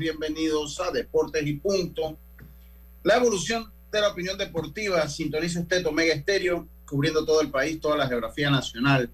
[0.00, 2.16] Bienvenidos a Deportes y Punto.
[3.04, 7.98] La evolución de la opinión deportiva, sintoniza usted Omega Estéreo, cubriendo todo el país, toda
[7.98, 9.10] la geografía nacional.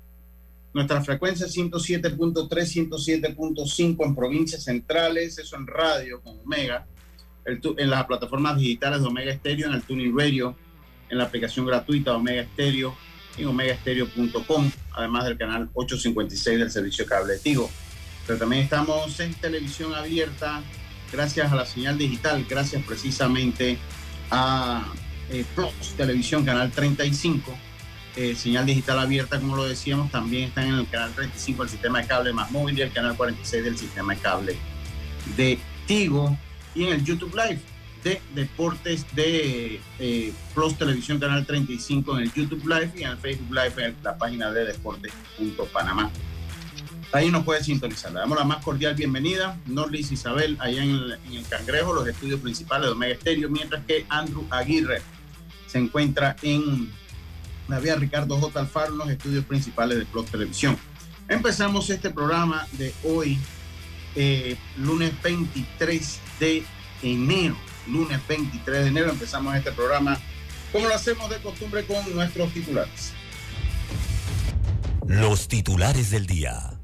[0.73, 6.87] Nuestra frecuencia es 107.3, 107.5 en provincias centrales, eso en radio con Omega,
[7.45, 10.57] el en las plataformas digitales de Omega Estéreo, en el Tuning Radio,
[11.09, 12.97] en la aplicación gratuita de Omega Estéreo,
[13.37, 17.69] en omegaestereo.com, además del canal 856 del servicio cable Tigo.
[18.27, 20.63] Pero también estamos en televisión abierta,
[21.13, 23.79] gracias a la señal digital, gracias precisamente
[24.31, 24.85] a
[25.31, 27.57] eh, Plus Televisión, canal 35,
[28.17, 32.01] eh, señal digital abierta, como lo decíamos, también están en el canal 35 del sistema
[32.01, 34.57] de cable más móvil y el canal 46 del sistema de cable
[35.37, 36.37] de Tigo
[36.75, 37.61] y en el YouTube Live
[38.05, 43.19] de Deportes de eh, Plus Televisión Canal 35 en el YouTube Live y en el
[43.19, 46.11] Facebook Live en la página de Deportes.panamá.
[47.13, 48.13] Ahí nos puede sintonizar.
[48.13, 49.59] Le damos la más cordial bienvenida.
[49.67, 54.47] Norlis Isabel, allá en el, Cangrejo, los estudios principales de Omega Estéreo, mientras que Andrew
[54.51, 55.03] Aguirre
[55.67, 56.91] se encuentra en
[57.69, 58.61] la vía Ricardo J.
[58.61, 60.77] Alfaro, los estudios principales de Plus Televisión.
[61.29, 63.39] Empezamos este programa de hoy,
[64.15, 66.65] eh, lunes 23 de
[67.03, 67.57] enero.
[67.89, 70.19] Lunes 23 de enero empezamos este programa,
[70.73, 73.13] como lo hacemos de costumbre con nuestros titulares.
[75.07, 76.76] los titulares del día.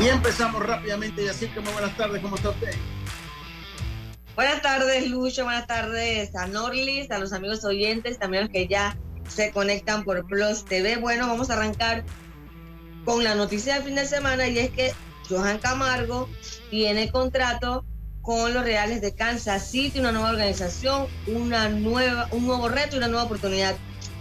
[0.00, 2.72] Y empezamos rápidamente, y así que muy buenas tardes, ¿cómo está usted?
[4.36, 5.42] Buenas tardes, Lucho.
[5.42, 8.96] Buenas tardes a Norlis, a los amigos oyentes, también a los que ya
[9.28, 10.98] se conectan por Plus TV.
[10.98, 12.04] Bueno, vamos a arrancar
[13.04, 14.92] con la noticia del fin de semana y es que
[15.28, 16.28] Johan Camargo
[16.70, 17.84] tiene contrato
[18.22, 22.98] con los Reales de Kansas City, una nueva organización, una nueva, un nuevo reto y
[22.98, 23.74] una nueva oportunidad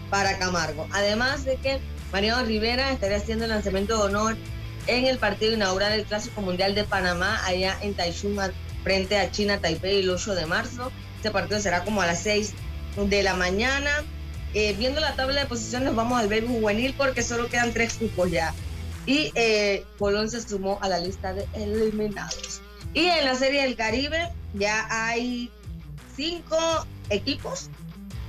[0.10, 0.88] para Camargo.
[0.92, 1.80] Además de que
[2.12, 4.38] Mariano Rivera estaría haciendo el lanzamiento de honor
[4.88, 8.40] en el partido inaugural del Clásico Mundial de Panamá, allá en Taichung,
[8.84, 10.92] frente a China, Taipei, el 8 de marzo.
[11.18, 12.54] Este partido será como a las 6
[12.96, 13.92] de la mañana.
[14.54, 18.32] Eh, viendo la tabla de posiciones, vamos al béisbol juvenil porque solo quedan tres cupos
[18.32, 18.54] ya.
[19.06, 22.62] Y eh, Colón se sumó a la lista de eliminados.
[22.94, 25.52] Y en la Serie del Caribe ya hay
[26.16, 26.58] cinco
[27.10, 27.70] equipos.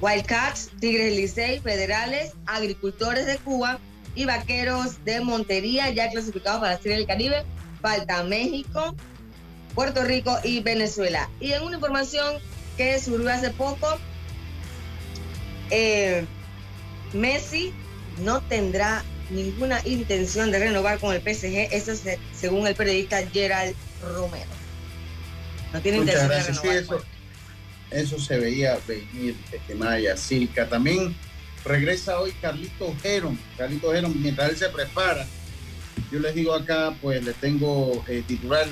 [0.00, 3.78] Wildcats, Tigres Licey, Federales, Agricultores de Cuba
[4.18, 7.44] y Vaqueros de Montería ya clasificados para la Serie del Caribe.
[7.80, 8.96] Falta México,
[9.76, 11.30] Puerto Rico y Venezuela.
[11.38, 12.38] Y en una información
[12.76, 13.86] que surgió hace poco,
[15.70, 16.24] eh,
[17.12, 17.72] Messi
[18.24, 22.02] no tendrá ninguna intención de renovar con el PSG, eso es
[22.36, 24.50] según el periodista Gerald Romero.
[25.72, 26.62] No tiene Muchas intención gracias.
[26.62, 27.02] De renovar.
[27.92, 30.68] eso, eso se veía venir desde Maya, Silca.
[30.68, 31.14] También
[31.68, 33.38] regresa hoy Carlito Geron.
[33.56, 35.26] Carlito Geron, mientras él se prepara,
[36.10, 38.66] yo les digo acá, pues le tengo eh, titular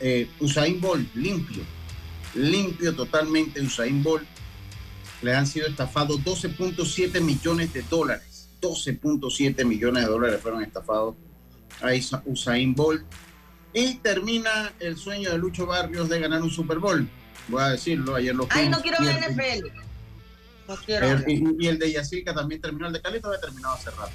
[0.00, 1.62] eh, Usain Bolt, limpio.
[2.34, 4.26] limpio totalmente Usain Bolt.
[5.22, 8.48] Le han sido estafados 12.7 millones de dólares.
[8.60, 11.16] 12.7 millones de dólares fueron estafados
[11.80, 11.88] a
[12.26, 13.04] Usain Bolt.
[13.72, 17.08] Y termina el sueño de Lucho Barrios de ganar un Super Bowl.
[17.48, 19.85] Voy a decirlo, ayer lo Ay, no quiero ver NFL.
[20.68, 24.10] No quiero y, el de Yacirca también terminó, el de Calito había terminado hace rato.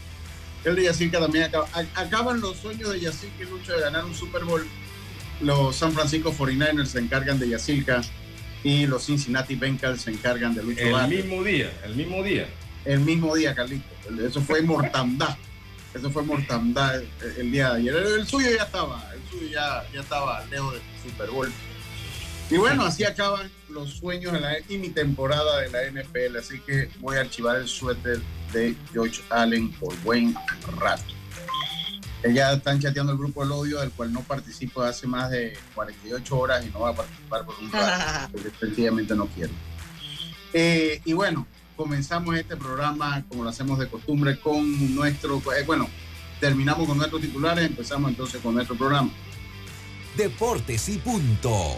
[0.63, 1.67] El de Yacirca también acaba.
[1.95, 4.65] Acaban los sueños de Yacirca y Lucho de ganar un Super Bowl.
[5.39, 8.01] Los San Francisco 49ers se encargan de Yacirca
[8.63, 12.47] y los Cincinnati Bengals se encargan de Lucho El mismo día, el mismo día.
[12.85, 13.85] El mismo día, Carlito.
[14.23, 15.37] Eso fue mortandad.
[15.93, 17.01] Eso fue mortandad
[17.37, 17.95] el, día de ayer.
[17.95, 21.51] El, suyo ya estaba, el suyo ya, ya estaba lejos del Super Bowl.
[22.51, 26.35] Y bueno, así acaban los sueños de la, y mi temporada de la NFL.
[26.37, 28.21] Así que voy a archivar el suéter
[28.51, 30.35] de George Allen por buen
[30.77, 31.13] rato.
[32.23, 36.37] Ella están chateando el grupo El Odio, del cual no participo hace más de 48
[36.37, 39.53] horas y no va a participar por un rato, porque sencillamente no quiero.
[40.53, 45.89] Eh, y bueno, comenzamos este programa como lo hacemos de costumbre con nuestro, eh, bueno,
[46.41, 49.09] terminamos con nuestros titulares, empezamos entonces con nuestro programa.
[50.17, 51.77] Deportes y punto.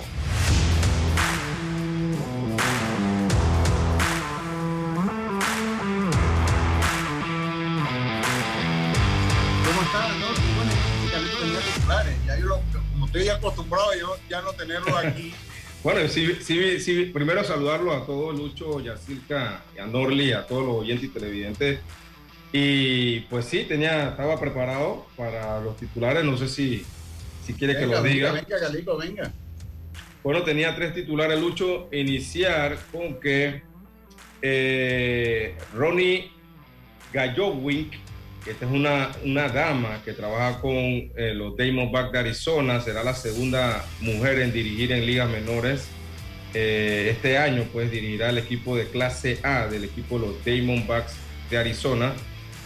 [13.14, 15.34] Estoy acostumbrado yo ya no tenerlo aquí.
[15.84, 21.06] bueno, sí, sí, sí, primero saludarlo a todos, Lucho, Yacirca y a todos los oyentes
[21.06, 21.80] y televidentes.
[22.52, 26.86] Y pues sí, tenía, estaba preparado para los titulares, no sé si,
[27.46, 28.32] si quiere que lo diga.
[28.32, 29.32] Venga, Galico, venga.
[30.24, 31.90] Bueno, tenía tres titulares, Lucho.
[31.92, 33.62] Iniciar con que
[34.42, 36.32] eh, Ronnie
[37.12, 37.94] Gallowink
[38.46, 43.14] esta es una, una dama que trabaja con eh, los Diamondbacks de Arizona, será la
[43.14, 45.88] segunda mujer en dirigir en ligas menores.
[46.54, 51.14] Eh, este año pues dirigirá el equipo de clase A del equipo de los Diamondbacks
[51.50, 52.14] de Arizona.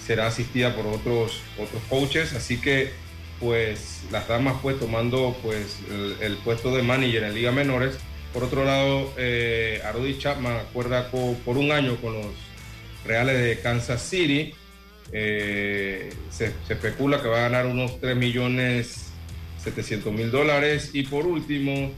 [0.06, 2.91] Será asistida por otros, otros coaches, así que
[3.39, 5.80] pues las damas pues tomando pues
[6.21, 7.97] el, puesto de manager en ligas menores.
[8.33, 9.81] Por otro lado, eh,
[10.18, 12.25] Chapman acuerda por un año con los
[13.06, 14.53] Reales de Kansas City
[15.12, 19.07] eh, se, especula que va a ganar unos 3 millones
[19.63, 20.92] 700 mil dólares.
[20.94, 21.92] Y por último,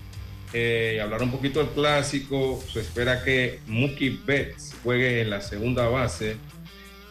[0.53, 5.87] eh, hablar un poquito del clásico, se espera que Mookie Betts juegue en la segunda
[5.87, 6.37] base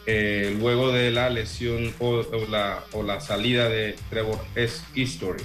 [0.05, 4.81] eh, luego de la lesión o, la, o, la, salida de Trevor S.
[4.95, 5.43] History.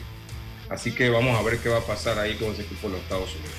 [0.71, 3.03] Así que vamos a ver qué va a pasar ahí con ese equipo de los
[3.03, 3.55] Estados Unidos.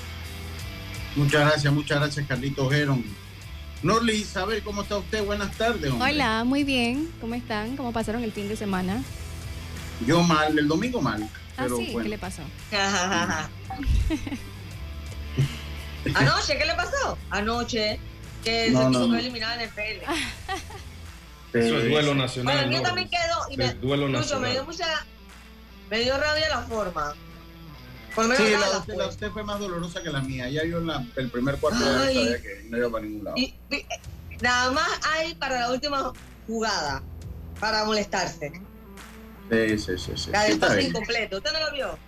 [1.14, 3.04] Muchas gracias, muchas gracias Carlito Geron.
[3.82, 5.24] Norly Isabel, ¿cómo está usted?
[5.24, 5.92] Buenas tardes.
[5.92, 7.10] Hola, muy bien.
[7.20, 7.76] ¿Cómo están?
[7.76, 9.02] ¿Cómo pasaron el fin de semana?
[10.06, 11.28] Yo mal, el domingo mal.
[11.56, 12.42] Ah, sí, ¿qué le pasó?
[16.14, 17.18] Anoche, ¿qué le pasó?
[17.30, 17.98] Anoche,
[18.44, 20.02] que se no, eliminado en el PL.
[21.52, 22.54] Eso es duelo nacional.
[22.54, 23.50] Bueno, mío también quedó.
[23.50, 24.42] Y me, duelo nacional.
[24.42, 25.06] me dio mucha.
[25.90, 27.14] Me dio rabia la forma
[28.36, 28.52] sí,
[28.96, 30.48] la, usted, fue más dolorosa que la mía.
[30.48, 33.36] Ya yo en el primer cuarto de sabía que no iba para ningún lado.
[34.40, 36.12] nada más hay para la última
[36.46, 37.02] jugada,
[37.60, 38.52] para molestarse.
[39.50, 40.12] Sí, sí, sí.
[40.16, 40.30] sí.
[40.30, 41.36] La del pase incompleto.
[41.38, 41.98] ¿Usted no lo vio?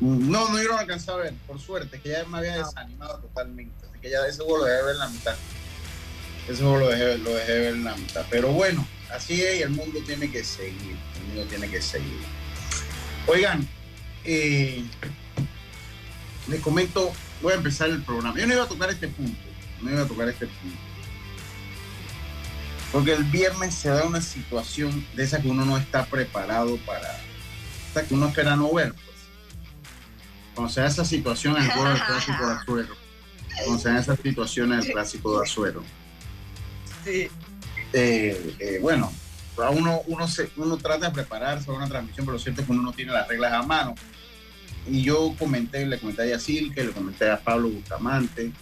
[0.00, 3.74] No, no, yo no alcancé a ver, por suerte, que ya me había desanimado totalmente.
[3.86, 5.36] Así que ya ese juego lo dejé ver en la mitad.
[6.48, 8.26] Ese juego lo dejé, lo dejé ver en la mitad.
[8.30, 10.96] Pero bueno, así es y el mundo tiene que seguir.
[11.16, 12.20] El mundo tiene que seguir.
[13.26, 13.66] Oigan,
[14.26, 14.84] eh,
[16.48, 18.38] les comento, voy a empezar el programa.
[18.38, 19.38] Yo no iba a tocar este punto,
[19.82, 20.78] no iba a tocar este punto.
[22.92, 27.20] Porque el viernes se da una situación de esa que uno no está preparado para,
[27.88, 28.92] hasta que uno espera no ver.
[28.92, 29.16] Pues.
[30.54, 32.94] Cuando se da esa situación en el juego del clásico de Azuero,
[33.64, 35.82] cuando se da esa situación en el clásico de Azuero.
[37.04, 37.28] Sí.
[37.92, 39.12] Eh, eh, bueno,
[39.72, 42.72] uno, uno, se, uno trata de prepararse para una transmisión, pero lo cierto es que
[42.72, 43.94] uno no tiene las reglas a mano
[44.88, 48.52] y yo comenté, le comenté a Yacil, que le comenté a Pablo Bustamante,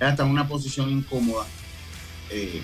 [0.00, 1.46] hasta una posición incómoda
[2.30, 2.60] eh,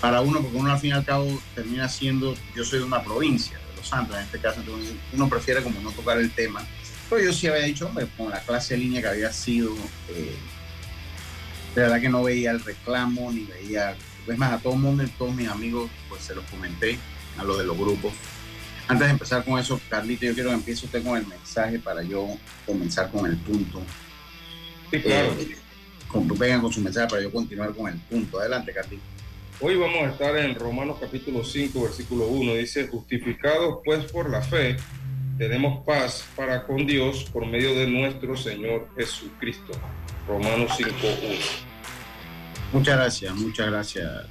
[0.00, 3.02] para uno, porque uno al fin y al cabo termina siendo, yo soy de una
[3.02, 4.62] provincia, de Los Santos en este caso,
[5.12, 6.64] uno prefiere como no tocar el tema,
[7.08, 9.74] pero yo sí había dicho, hombre, con la clase de línea que había sido,
[10.10, 10.36] eh,
[11.74, 13.96] de verdad que no veía el reclamo, ni veía,
[14.26, 16.98] es más, a todo el mundo, a todos mis amigos, pues se los comenté,
[17.38, 18.12] a los de los grupos,
[18.90, 22.02] antes de empezar con eso, Carlito, yo quiero que empiece usted con el mensaje para
[22.02, 22.26] yo
[22.66, 23.80] comenzar con el punto.
[24.90, 25.32] Sí, claro.
[25.38, 25.56] Eh,
[26.08, 28.40] con, vengan con su mensaje para yo continuar con el punto.
[28.40, 29.02] Adelante, Carlito.
[29.60, 32.54] Hoy vamos a estar en Romanos capítulo 5, versículo 1.
[32.54, 34.76] Dice, justificados pues por la fe,
[35.38, 39.72] tenemos paz para con Dios por medio de nuestro Señor Jesucristo.
[40.26, 41.38] Romanos 5.1.
[42.72, 44.26] Muchas gracias, muchas gracias,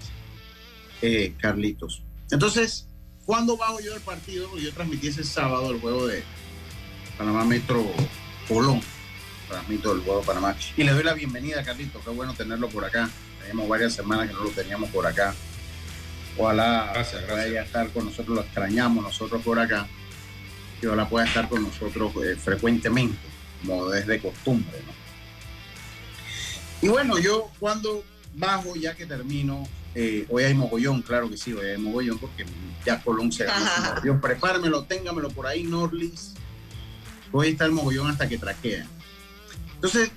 [1.01, 2.03] eh, Carlitos.
[2.29, 2.88] Entonces,
[3.29, 4.57] ¿cuándo bajo yo el partido?
[4.57, 6.23] Yo transmití ese sábado el juego de
[7.15, 7.85] Panamá Metro
[8.47, 8.81] Colón.
[9.47, 10.55] Transmito el juego de Panamá.
[10.75, 12.03] Y le doy la bienvenida, Carlitos.
[12.03, 13.07] Qué bueno tenerlo por acá.
[13.39, 15.35] Teníamos varias semanas que no lo teníamos por acá.
[16.39, 17.65] Ojalá Gracias, pueda gracias.
[17.67, 19.87] estar con nosotros, lo extrañamos nosotros por acá.
[20.81, 23.19] Y ojalá pueda estar con nosotros eh, frecuentemente,
[23.61, 24.81] como desde costumbre.
[24.87, 24.93] ¿no?
[26.81, 29.67] Y bueno, yo cuando bajo, ya que termino,
[30.01, 32.45] eh, hoy hay mogollón, claro que sí, hoy hay mogollón, porque
[32.85, 34.21] ya Colón se ganó su mogollón.
[34.21, 36.35] Prepáramelo, téngamelo por ahí, Norlis.
[37.33, 38.87] Hoy está el mogollón hasta que traquea.
[39.75, 40.09] Entonces,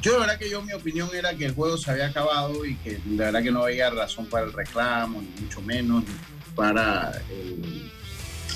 [0.00, 2.74] yo la verdad que yo mi opinión era que el juego se había acabado y
[2.76, 7.22] que la verdad que no había razón para el reclamo, ni mucho menos ni para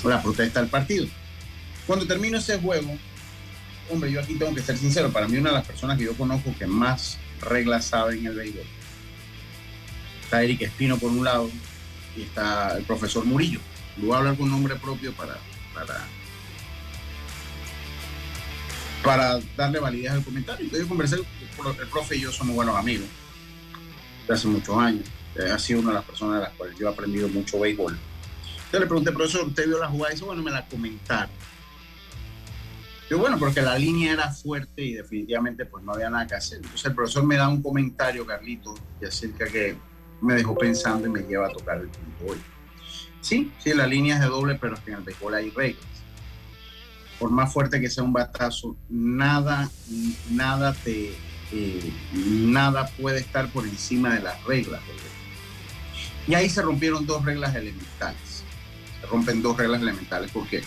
[0.03, 1.05] la protesta del partido.
[1.85, 2.97] Cuando termino ese juego,
[3.91, 6.17] hombre, yo aquí tengo que ser sincero, para mí una de las personas que yo
[6.17, 8.76] conozco que más reglas sabe en el béisbol.
[10.27, 11.49] Está Eric Espino por un lado
[12.13, 13.61] y está el profesor Murillo.
[13.95, 15.37] Voy a hablar con nombre propio para,
[15.73, 16.05] para,
[19.01, 20.65] para darle validez al comentario.
[20.65, 23.07] Entonces yo conversé, el profe y yo somos buenos amigos
[24.27, 25.05] de hace muchos años.
[25.37, 27.93] Eh, Ha sido una de las personas de las cuales yo he aprendido mucho béisbol.
[27.93, 30.11] Entonces le pregunté, profesor, ¿usted vio la jugada?
[30.11, 31.29] Y dice, bueno, me la comentaron.
[33.09, 36.57] Yo, bueno, porque la línea era fuerte y definitivamente pues no había nada que hacer.
[36.57, 39.77] Entonces el profesor me da un comentario, Carlito, y acerca que
[40.21, 41.89] me dejó pensando y me lleva a tocar el
[42.27, 42.37] hoy.
[43.21, 45.85] Sí, sí, la línea es de doble, pero en el béisbol hay reglas.
[47.19, 49.69] Por más fuerte que sea un batazo, nada,
[50.29, 51.13] nada te,
[51.51, 54.81] eh, nada puede estar por encima de las reglas.
[56.27, 58.43] Y ahí se rompieron dos reglas elementales.
[59.01, 60.63] Se rompen dos reglas elementales porque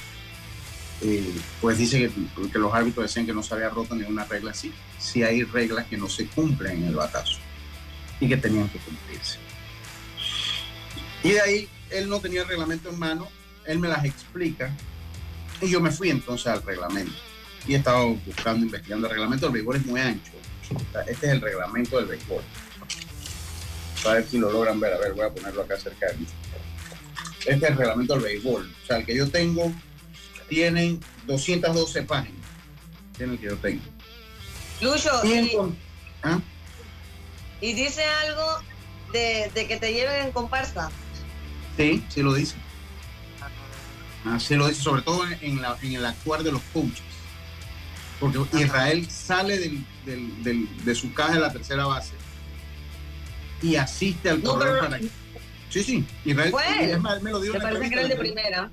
[1.03, 2.11] eh, pues dice
[2.53, 4.73] que, los árbitros decían que no se había roto ninguna regla así.
[4.99, 7.39] Sí hay reglas que no se cumplen en el batazo
[8.21, 9.39] y que tenían que cumplirse.
[11.23, 13.29] Y de ahí él no tenía el reglamento en mano,
[13.67, 14.71] él me las explica
[15.61, 17.13] y yo me fui entonces al reglamento.
[17.67, 20.33] Y he estado buscando, investigando el reglamento del béisbol, es muy ancho.
[21.07, 22.43] Este es el reglamento del béisbol.
[24.07, 26.27] A ver si lo logran ver, a ver, voy a ponerlo acá cerca de mí.
[27.41, 28.75] Este es el reglamento del béisbol.
[28.83, 29.73] O sea, el que yo tengo
[30.49, 32.41] tiene 212 páginas.
[33.17, 33.83] Tiene el que yo tengo.
[34.81, 35.51] Lucho, Y
[36.23, 36.41] ¿Ah?
[37.61, 38.47] Y dice algo
[39.13, 40.91] de, de que te lleven en comparsa.
[41.77, 42.57] Sí, sí lo dice.
[44.25, 47.03] Así lo dice, sobre todo en, la- en el actuar de los coaches.
[48.19, 52.13] Porque Israel sale del- del- del- de su caja de la tercera base
[53.63, 54.99] y asiste al No, corredor para
[55.71, 56.91] Sí, sí, Israel Fue él.
[56.91, 58.71] es más, él me lo dio en parece que era el de primera.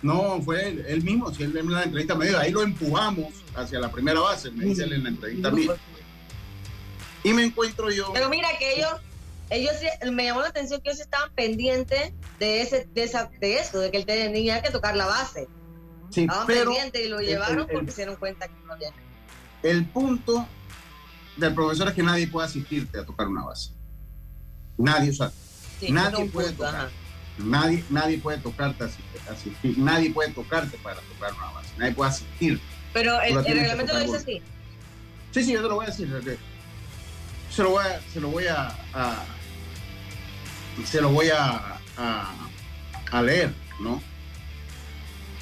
[0.00, 3.34] No, fue él, él mismo, si él en la entrevista me dijo, ahí lo empujamos
[3.56, 5.72] hacia la primera base, me dice él en la entrevista mía.
[7.22, 8.92] Y me encuentro yo, Pero mira que ellos,
[9.50, 9.72] ellos
[10.12, 13.90] me llamó la atención que ellos estaban pendientes de ese, de esa, de eso, de
[13.90, 15.48] que él tenía que tocar la base.
[16.10, 18.54] sí, Estaban pero pendientes y lo el- llevaron el- el- porque se dieron cuenta que
[18.64, 18.88] no había.
[19.62, 20.48] el punto
[21.36, 23.72] del profesor es que nadie puede asistirte a tocar una base.
[24.76, 25.32] Nadie, o sea,
[25.80, 26.86] Sí, Nadie puede punto, tocar.
[26.86, 26.90] ajá.
[27.38, 32.10] Nadie, nadie puede tocarte asistir, asistir, nadie puede tocarte para tocar una base, nadie puede
[32.10, 32.60] asistir.
[32.92, 34.42] Pero el, el reglamento lo dice así.
[35.30, 36.08] Sí, sí, yo te lo voy a decir.
[37.50, 38.76] Se lo voy a, se lo voy a,
[40.84, 42.34] se lo voy a, a-
[43.10, 44.02] a leer, ¿no?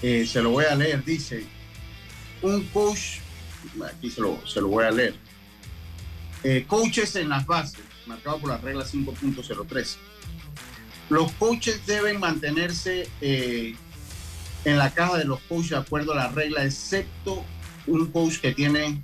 [0.02, 1.44] Eh, se lo voy a leer, dice,
[2.42, 3.18] un coach,
[3.86, 5.14] aquí se lo, se lo voy a leer,
[6.44, 9.96] Eh, coaches en las bases, marcado por la regla 5.03.
[11.08, 13.74] Los coaches deben mantenerse eh,
[14.64, 17.44] en la caja de los coaches de acuerdo a la regla, excepto
[17.88, 19.00] un coach que tiene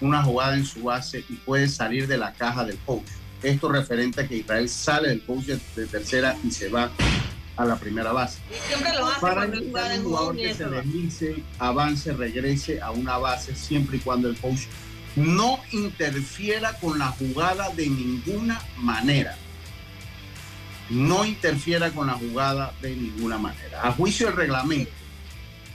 [0.00, 3.06] una jugada en su base y puede salir de la caja del coach.
[3.42, 6.90] Esto referente a que Israel sale del coach de, tercera y se va
[7.56, 8.38] a la primera base.
[8.50, 13.18] Y siempre lo hace Para evitar un jugador que se deslice, avance, regrese a una
[13.18, 14.62] base siempre y cuando el coach
[15.16, 19.36] no interfiera con la jugada de ninguna manera.
[20.88, 23.86] No interfiera con la jugada de ninguna manera.
[23.86, 24.90] A juicio del reglamento,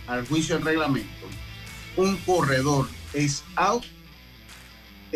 [0.07, 1.27] al juicio del reglamento,
[1.95, 3.85] un corredor es out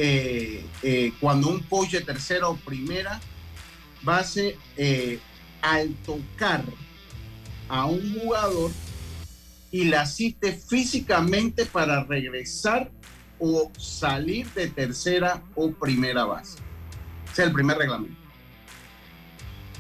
[0.01, 3.19] eh, eh, cuando un coach de tercera o primera
[4.01, 5.19] base eh,
[5.61, 6.63] al tocar
[7.67, 8.71] a un jugador
[9.71, 12.89] y le asiste físicamente para regresar
[13.39, 16.59] o salir de tercera o primera base.
[17.33, 18.15] Ese es el primer reglamento.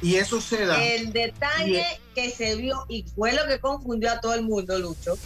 [0.01, 0.83] Y eso se da.
[0.83, 5.17] El detalle que se vio y fue lo que confundió a todo el mundo, Lucho,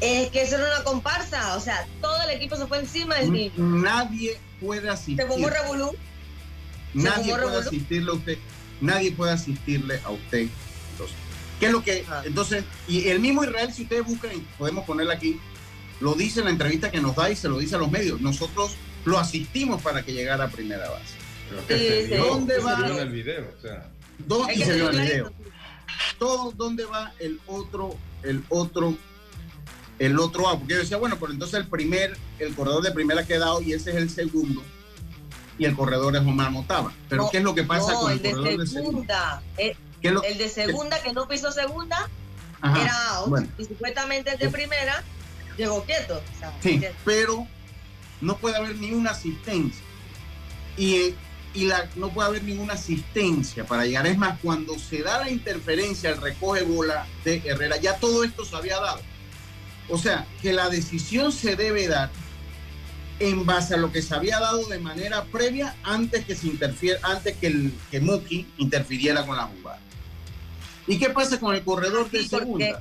[0.00, 3.32] Es que eso era una comparsa, o sea, todo el equipo se fue encima del
[3.32, 3.52] niño.
[3.56, 5.16] Nadie puede asistir.
[5.16, 5.92] Se fumó revolú.
[6.94, 8.38] Nadie puede asistirle a usted.
[8.80, 10.46] Nadie puede asistirle a usted.
[10.92, 11.16] Entonces,
[11.58, 12.04] ¿qué es lo que?
[12.24, 15.40] Entonces, y el mismo Israel, si ustedes buscan, podemos ponerlo aquí,
[16.00, 18.20] lo dice en la entrevista que nos da y se lo dice a los medios.
[18.20, 21.14] Nosotros lo asistimos para que llegara a primera base.
[21.50, 22.12] Pero que Sí, se sí.
[22.14, 22.74] vio, ¿Dónde se va?
[22.76, 23.88] vio en el video, o sea.
[24.46, 25.26] Se vio el
[26.18, 28.96] todo dónde va el otro, el otro,
[29.98, 30.60] el otro out.
[30.60, 33.72] Porque yo decía, bueno, pero entonces el primer, el corredor de primera ha quedado y
[33.72, 34.62] ese es el segundo.
[35.58, 36.92] Y el corredor es Omar Motaba.
[37.08, 38.90] Pero No, ¿qué es lo que pasa no, con el, el de corredor de segunda?
[38.90, 39.42] segunda.
[39.56, 42.08] eh, ¿Qué es lo- El de segunda que no pisó segunda
[42.60, 43.28] Ajá, era out.
[43.28, 43.48] bueno.
[43.58, 45.02] Y supuestamente el de primera
[45.56, 46.22] llegó quieto.
[46.36, 46.94] o sea, Sí, quieto.
[47.04, 47.46] pero
[48.20, 49.82] no puede haber ni una asistencia.
[50.76, 51.14] Y,
[51.54, 54.06] y la, no puede haber ninguna asistencia para llegar.
[54.06, 58.44] Es más, cuando se da la interferencia, el recoge bola de Herrera, ya todo esto
[58.44, 59.00] se había dado.
[59.88, 62.10] O sea, que la decisión se debe dar
[63.20, 67.00] en base a lo que se había dado de manera previa antes que se interfiera,
[67.02, 69.80] antes que, el, que Muki interfiriera con la jugada.
[70.86, 72.80] ¿Y qué pasa con el corredor de Sí, porque segunda?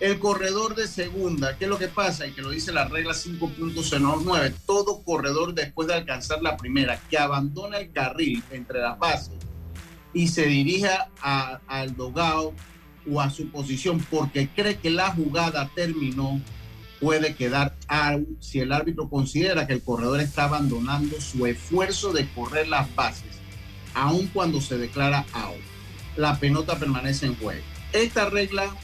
[0.00, 2.26] el- corredor de segunda, ¿qué es lo que pasa?
[2.26, 7.16] Y que lo dice la regla 5.09, todo corredor después de alcanzar la primera que
[7.18, 9.34] abandona el carril entre las bases
[10.12, 10.88] y se dirige
[11.22, 12.52] a- al dogado
[13.10, 16.40] o a su posición porque cree que la jugada terminó,
[17.00, 22.26] puede quedar out si el árbitro considera que el corredor está abandonando su esfuerzo de
[22.28, 23.40] correr las bases,
[23.94, 25.60] aun cuando se declara out.
[26.16, 27.62] La pelota permanece en juego.
[27.92, 28.74] Esta regla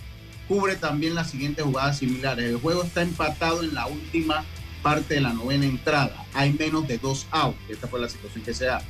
[0.48, 2.44] cubre también las siguientes jugadas similares.
[2.44, 4.44] El juego está empatado en la última
[4.82, 6.24] parte de la novena entrada.
[6.34, 7.58] Hay menos de dos outs.
[7.68, 8.82] Esta fue la situación que se da.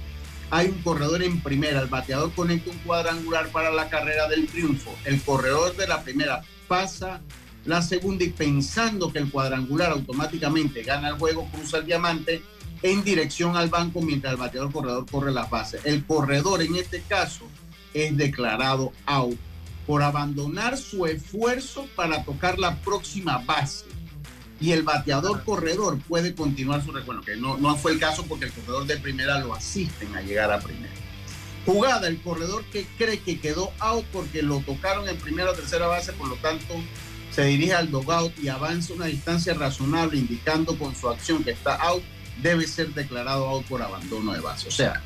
[0.50, 1.80] Hay un corredor en primera.
[1.80, 4.95] El bateador conecta un cuadrangular para la carrera del triunfo.
[5.04, 7.21] El corredor de la primera pasa
[7.64, 12.42] la segunda y pensando que el cuadrangular automáticamente gana el juego, cruza el diamante
[12.83, 15.85] en dirección al banco mientras el bateador corredor corre las bases.
[15.85, 17.44] El corredor en este caso
[17.92, 19.38] es declarado out
[19.87, 23.87] por abandonar su esfuerzo para tocar la próxima base.
[24.61, 28.46] Y el bateador corredor puede continuar su recuerdo, que no, no fue el caso porque
[28.46, 30.92] el corredor de primera lo asisten a llegar a primera.
[31.64, 35.87] Jugada, el corredor que cree que quedó out porque lo tocaron en primera o tercera
[35.87, 36.75] base, por lo tanto
[37.33, 41.75] se dirige al dogout y avanza una distancia razonable indicando con su acción que está
[41.77, 42.03] out,
[42.42, 44.68] debe ser declarado out por abandono de base.
[44.68, 45.03] O sea,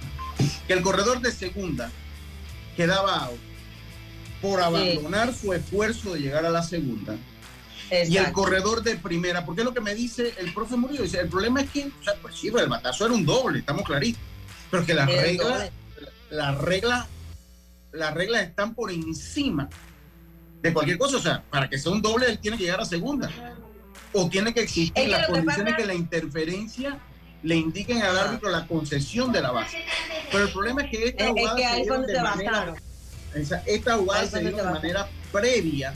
[0.67, 1.90] que el corredor de segunda
[2.77, 3.38] quedaba out
[4.40, 7.17] por abandonar su esfuerzo de llegar a la segunda.
[7.90, 11.20] Y el corredor de primera, porque es lo que me dice el profe Murillo, dice,
[11.20, 14.20] el problema es que, o sea, pues sí, el batazo era un doble, estamos claritos,
[14.70, 15.70] pero que las reglas,
[16.31, 17.07] las reglas,
[17.92, 19.68] las reglas están por encima
[20.62, 22.85] de cualquier cosa, o sea, para que sea un doble, él tiene que llegar a
[22.87, 23.31] segunda,
[24.12, 26.99] o tiene que existir Es que las condiciones pasa- que la interferencia
[27.42, 28.29] le indiquen al Ajá.
[28.29, 29.77] árbitro la concesión de la base.
[30.33, 32.75] Pero el problema es que esta Es, es jugada que se de manera
[33.66, 35.92] esta jugada se dio de manera previa,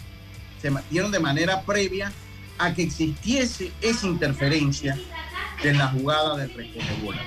[0.61, 2.13] se dieron de manera previa
[2.59, 4.99] a que existiese esa interferencia
[5.63, 7.23] en la jugada del recoge bola.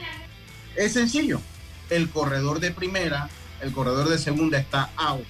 [0.76, 1.42] Es sencillo.
[1.90, 3.30] El corredor de primera,
[3.62, 5.26] el corredor de segunda está out.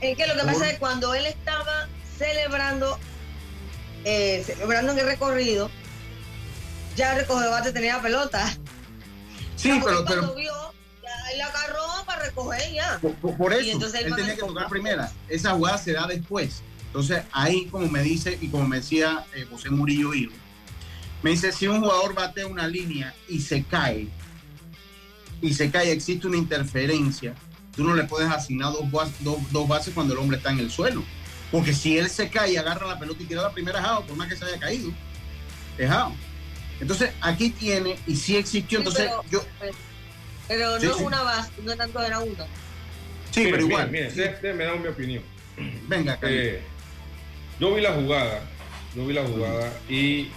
[0.00, 2.98] Es que lo que pasa es que cuando él estaba celebrando,
[4.04, 5.70] eh, celebrando en el recorrido,
[6.96, 8.56] ya el recoge bate tenía la pelota.
[9.56, 10.52] Sí, pero, pero vio,
[11.02, 12.98] ya él la agarró para recoger ya.
[13.02, 15.10] por, por- por Y eso entonces él él tenía que tocar primera.
[15.28, 16.62] Esa jugada se da después.
[17.00, 20.32] Entonces ahí, como me dice y como me decía eh, José Murillo Hijo,
[21.22, 24.08] me dice, si un jugador bate una línea y se cae,
[25.40, 27.34] y se cae, existe una interferencia,
[27.76, 30.58] tú no le puedes asignar dos, bas- dos, dos bases cuando el hombre está en
[30.58, 31.04] el suelo.
[31.52, 34.16] Porque si él se cae y agarra la pelota y tira la primera jao, por
[34.16, 34.90] más que se haya caído,
[35.78, 36.12] es jao.
[36.80, 39.44] Entonces aquí tiene, y sí existió, Sí, entonces pero- yo,
[40.48, 40.98] Pero Sí, no sí.
[41.00, 42.44] es una base, no tanto era uno.
[43.30, 45.22] sí, pero igual, Mire, sí, mire, déjeme dar mi opinión.
[45.86, 46.38] venga, Carlos.
[46.40, 46.62] Eh,
[47.60, 48.40] yo vi la jugada,
[48.94, 50.28] yo vi la jugada y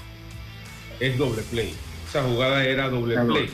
[1.00, 1.74] es doble play.
[2.08, 3.34] Esa jugada era doble Claro.
[3.34, 3.50] play.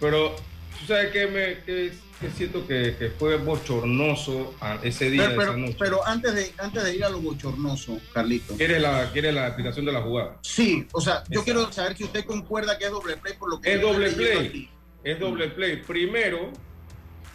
[0.00, 0.34] Pero,
[0.80, 5.56] ¿tú sabes qué me qué- qué siento que, que fue bochornoso ese día, pero, esa
[5.56, 5.76] noche?
[5.78, 8.56] pero antes, de, antes de ir a lo bochornoso, Carlito.
[8.56, 10.38] ¿Quiere la, quiere la explicación de la jugada?
[10.42, 11.44] Sí, o sea, yo Exacto.
[11.44, 14.46] quiero saber si usted concuerda que es doble play por lo que Es doble play.
[14.48, 14.70] aquí.
[15.04, 15.76] Es doble play.
[15.86, 16.50] Primero,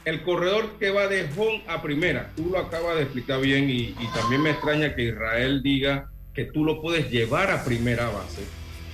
[0.05, 2.31] el corredor que va de home a primera.
[2.35, 6.45] Tú lo acabas de explicar bien y, y también me extraña que Israel diga que
[6.45, 8.43] tú lo puedes llevar a primera base.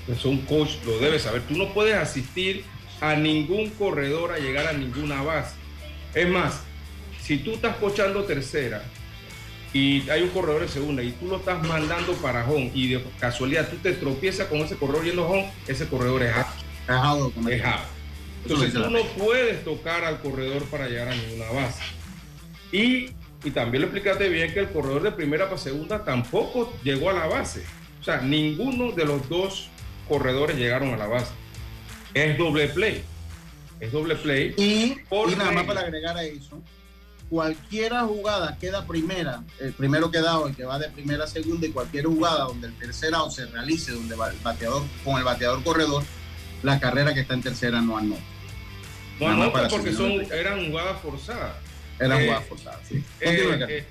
[0.08, 1.42] Eso un coach lo debe saber.
[1.44, 2.64] Tú no puedes asistir
[3.02, 5.56] a ningún corredor a llegar a ninguna base.
[6.14, 6.62] Es más,
[7.22, 8.84] si tú estás cochando tercera
[9.74, 13.04] y hay un corredor de segunda y tú lo estás mandando para home y de
[13.20, 16.48] casualidad tú te tropiezas con ese corredor yendo home, ese corredor es out.
[17.50, 17.95] Es out.
[18.46, 21.82] Entonces tú no puedes tocar al corredor para llegar a ninguna base.
[22.72, 23.10] Y,
[23.44, 27.14] y también lo explicaste bien que el corredor de primera para segunda tampoco llegó a
[27.14, 27.64] la base.
[28.00, 29.70] O sea, ninguno de los dos
[30.08, 31.32] corredores llegaron a la base.
[32.14, 33.04] Es doble play.
[33.80, 34.54] Es doble play.
[34.58, 36.62] Y, y nada más para agregar a eso,
[37.30, 41.72] cualquiera jugada queda primera, el primero quedado, el que va de primera a segunda, y
[41.72, 45.64] cualquier jugada donde el tercer out se realice, donde va el bateador, con el bateador
[45.64, 46.04] corredor,
[46.64, 48.22] la carrera que está en tercera no anota.
[49.20, 51.56] No anota porque son, eran jugadas forzadas.
[52.00, 53.04] Eran eh, jugadas forzadas, sí.
[53.22, 53.86] Eh, eh,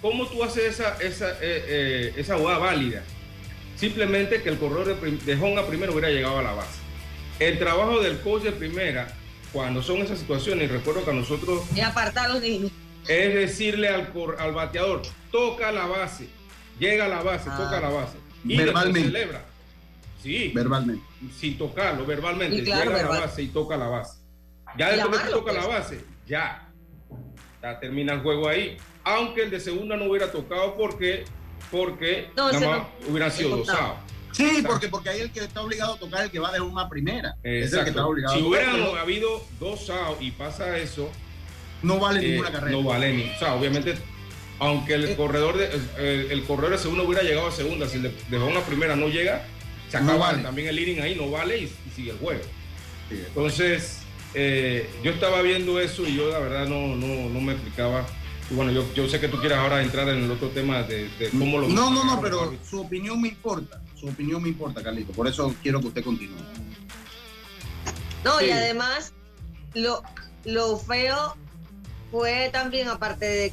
[0.00, 3.02] ¿Cómo tú haces esa, esa, esa jugada válida?
[3.76, 6.80] Simplemente que el corredor de, de Honga primero hubiera llegado a la base.
[7.38, 9.12] El trabajo del coach de primera
[9.52, 11.62] cuando son esas situaciones, recuerdo que a nosotros...
[11.74, 12.70] Y apartar a los niños.
[13.06, 16.28] Es decirle al, al bateador, toca la base,
[16.78, 17.56] llega a la base, ah.
[17.56, 18.16] toca la base.
[18.44, 19.10] Y verbalmente.
[19.10, 19.44] celebra.
[20.22, 20.52] Sí.
[20.54, 21.04] Verbalmente.
[21.36, 22.62] Sin tocarlo, verbalmente.
[22.62, 24.20] llega a la base y toca la base.
[24.78, 25.78] Ya después que toca la pues.
[25.78, 26.68] base, ya.
[27.62, 28.76] Ya termina el juego ahí.
[29.04, 31.24] Aunque el de segunda no hubiera tocado porque,
[31.70, 33.96] porque no, nada hubiera sido dosado.
[34.32, 36.60] Sí, porque, porque ahí el que está obligado a tocar es el que va de
[36.60, 37.36] una primera.
[37.42, 41.10] Es el que está obligado si hubiera habido dos y pasa eso,
[41.82, 42.72] no vale ninguna eh, carrera.
[42.72, 43.24] No vale ni.
[43.24, 43.94] O sea, obviamente,
[44.58, 48.12] aunque el eh, corredor de el, corredor de segunda hubiera llegado a segunda, si le
[48.30, 49.44] dejó una primera no llega,
[49.92, 52.42] se acaba también el inning ahí, no vale y, sigue el juego.
[53.10, 54.00] Entonces,
[54.34, 58.06] eh, yo estaba viendo eso y yo la verdad no, no, no me explicaba.
[58.50, 61.08] Y bueno, yo, yo sé que tú quieres ahora entrar en el otro tema de,
[61.18, 61.68] de cómo lo.
[61.68, 65.12] No, no, no, pero su opinión me importa su opinión me importa, Carlito.
[65.12, 66.36] Por eso quiero que usted continúe.
[68.24, 69.12] No, y además,
[69.74, 70.02] lo,
[70.44, 71.36] lo feo
[72.10, 73.52] fue también, aparte de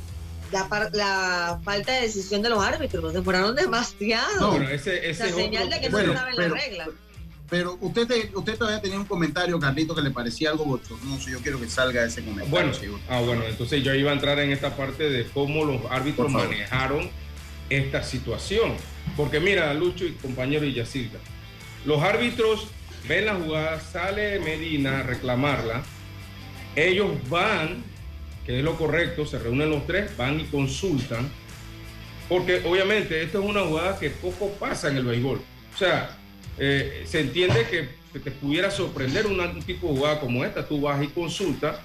[0.51, 4.39] la, falta de decisión de los árbitros, se fueron demasiado.
[4.39, 6.87] No, bueno, ese, ese señal de que no estaban la regla.
[7.49, 11.31] Pero usted, usted todavía tenía un comentario, Carlito, que le parecía algo bochornoso.
[11.31, 12.51] Yo quiero que salga ese comentario.
[12.51, 16.31] Bueno, ah, bueno, entonces yo iba a entrar en esta parte de cómo los árbitros
[16.31, 17.09] manejaron
[17.69, 18.73] esta situación.
[19.17, 21.17] Porque mira, Lucho y compañero y Yacirca,
[21.85, 22.67] los árbitros
[23.07, 25.81] ven la jugada, sale Medina a reclamarla,
[26.75, 27.83] ellos van,
[28.57, 31.29] es lo correcto, se reúnen los tres, van y consultan,
[32.27, 35.39] porque obviamente esto es una jugada que poco pasa en el béisbol.
[35.73, 36.17] O sea,
[36.57, 41.01] eh, se entiende que, te pudiera sorprender un tipo de jugada como esta, tú vas
[41.03, 41.77] y consultas,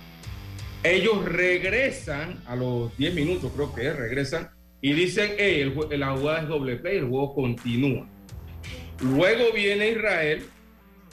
[0.82, 4.50] ellos regresan a los 10 minutos, creo que es, regresan
[4.80, 8.06] y dicen, hey, el, la jugada es doble play, el juego continúa.
[9.00, 10.44] Luego viene Israel,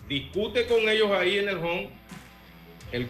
[0.08, 1.90] discute con ellos ahí en el home.
[2.92, 3.10] El,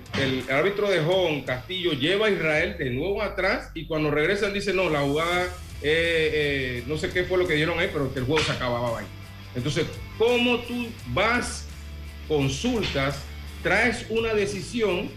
[0.50, 4.90] árbitro de home, Castillo, lleva a Israel de nuevo atrás y cuando regresan dice, no,
[4.90, 5.46] la jugada,
[5.82, 8.52] eh, eh, no sé qué fue lo que dieron ahí, pero que el juego se
[8.52, 9.06] acababa ahí.
[9.56, 9.86] Entonces,
[10.18, 11.68] ¿cómo tú vas,
[12.28, 13.24] consultas,
[13.64, 15.10] traes una decisión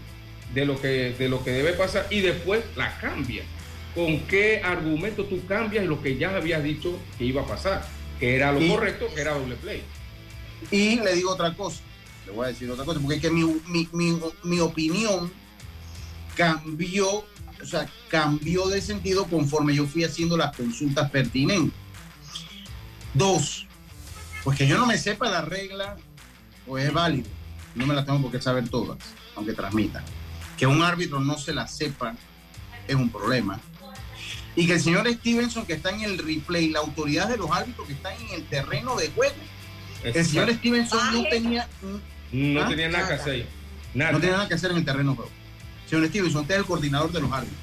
[0.53, 3.45] de lo que, de lo que debe pasar y después la cambias?
[3.95, 7.87] con qué argumento tú cambias lo que ya habías dicho que iba a pasar,
[8.19, 9.81] que era lo correcto, que era doble play.
[10.69, 11.81] Y le digo otra cosa,
[12.25, 15.31] le voy a decir otra cosa, porque es que mi, opinión
[16.35, 21.73] cambió, o sea, cambió de sentido conforme yo fui haciendo las consultas pertinentes.
[23.13, 23.67] Dos,
[24.43, 25.95] pues que yo no me sepa la regla,
[26.65, 27.29] pues es válido,
[27.75, 28.97] no me la tengo por qué saber todas,
[29.35, 30.03] aunque transmita.
[30.57, 32.15] Que un árbitro no se la sepa
[32.87, 33.59] es un problema
[34.55, 37.87] y que el señor Stevenson, que está en el replay, la autoridad de los árbitros
[37.87, 39.35] que están en el terreno de juego,
[40.03, 41.67] el señor Stevenson no tenía.
[42.31, 42.67] No ¿ah?
[42.67, 43.47] tenía nada, que hacer.
[43.93, 44.11] Nada.
[44.11, 45.31] No tenía nada que hacer en el terreno de juego.
[45.87, 47.59] Señor Stevenson, usted es el coordinador de los árbitros.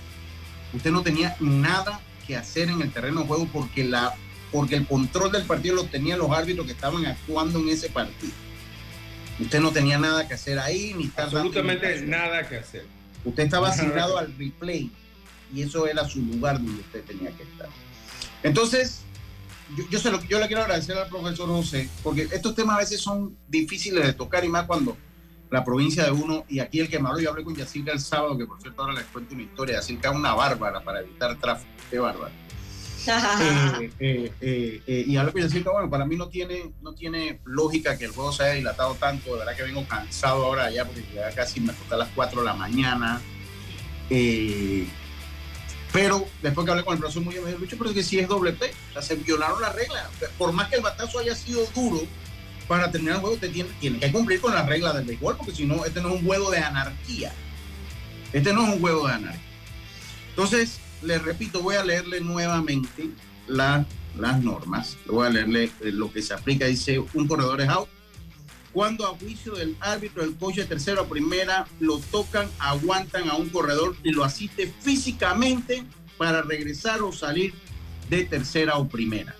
[0.72, 4.14] Usted no tenía nada que hacer en el terreno de juego porque, la,
[4.51, 8.33] porque el control del partido lo tenían los árbitros que estaban actuando en ese partido.
[9.40, 12.87] Usted no tenía nada que hacer ahí, ni estar Absolutamente nada que hacer.
[13.25, 14.90] Usted estaba asignado al replay
[15.55, 17.68] y eso era su lugar donde usted tenía que estar.
[18.42, 19.02] Entonces,
[19.91, 23.01] yo, se lo, yo le quiero agradecer al profesor José, porque estos temas a veces
[23.01, 24.97] son difíciles de tocar y más cuando
[25.51, 28.01] la provincia de uno, y aquí el que me habló, yo hablé con Yacirca el
[28.01, 31.39] sábado, que por cierto ahora les cuento una historia, Yacirca es una bárbara para evitar
[31.39, 32.33] tráfico, qué bárbara.
[33.99, 37.99] Eh, eh, eh, y hablé con Yacirca, bueno, para mí no tiene, no tiene lógica
[37.99, 41.05] que el juego se haya dilatado tanto, de verdad que vengo cansado ahora ya, porque
[41.13, 43.21] ya casi me toca a las 4 de la mañana.
[44.09, 44.87] Eh,
[45.93, 48.27] pero después que hablé con el profesor bien, me dijo, pero es que sí es
[48.27, 48.73] doble P.
[48.91, 50.09] O sea, se violaron la regla.
[50.39, 52.01] Por más que el batazo haya sido duro,
[52.67, 55.53] para terminar el juego usted tiene, tiene que cumplir con las reglas del béisbol, porque
[55.53, 57.33] si no, este no es un juego de anarquía.
[58.33, 59.43] Este no es un juego de anarquía.
[60.31, 63.11] Entonces, les repito, voy a leerle nuevamente
[63.47, 63.87] las
[64.41, 64.97] normas.
[65.07, 66.65] Voy a leerle eh, lo que se aplica.
[66.67, 67.89] Dice, un corredor es out.
[68.73, 73.35] Cuando a juicio del árbitro, el coche de tercera o primera lo tocan, aguantan a
[73.35, 75.85] un corredor y lo asiste físicamente
[76.17, 77.53] para regresar o salir
[78.09, 79.35] de tercera o primera.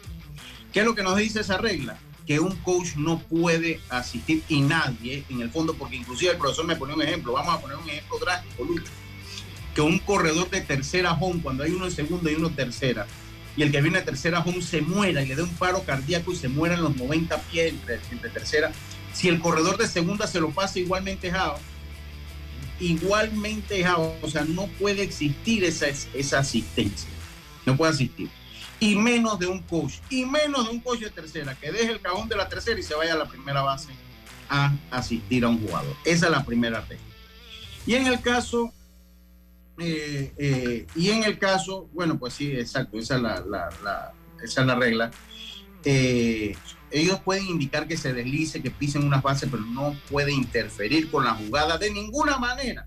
[0.73, 1.99] ¿Qué es lo que nos dice esa regla?
[2.27, 6.67] Que un coach no puede asistir y nadie, en el fondo, porque inclusive el profesor
[6.67, 8.91] me pone un ejemplo, vamos a poner un ejemplo drástico, Lucho,
[9.75, 13.07] que un corredor de tercera home, cuando hay uno en segunda y uno en tercera,
[13.57, 16.33] y el que viene de tercera home se muera y le dé un paro cardíaco
[16.33, 17.75] y se muera en los 90 pies
[18.11, 18.73] entre, tercera,
[19.13, 21.59] si el corredor de segunda se lo pasa igualmente Jao,
[22.81, 27.11] igualmente Jao, o sea, no puede existir esa, esa asistencia,
[27.67, 28.31] no puede asistir.
[28.81, 32.01] Y menos de un coach, y menos de un coach de tercera, que deje el
[32.01, 33.91] cajón de la tercera y se vaya a la primera base
[34.49, 35.95] a asistir a un jugador.
[36.05, 37.07] Esa es la primera regla.
[37.87, 38.73] Y en el caso
[39.79, 44.75] eh, eh, y en el caso, bueno, pues sí, exacto, esa es la, es la
[44.75, 45.11] regla.
[45.85, 46.55] Eh,
[46.93, 51.25] ellos pueden indicar que se deslice, que pisen unas bases, pero no puede interferir con
[51.25, 52.87] la jugada de ninguna manera.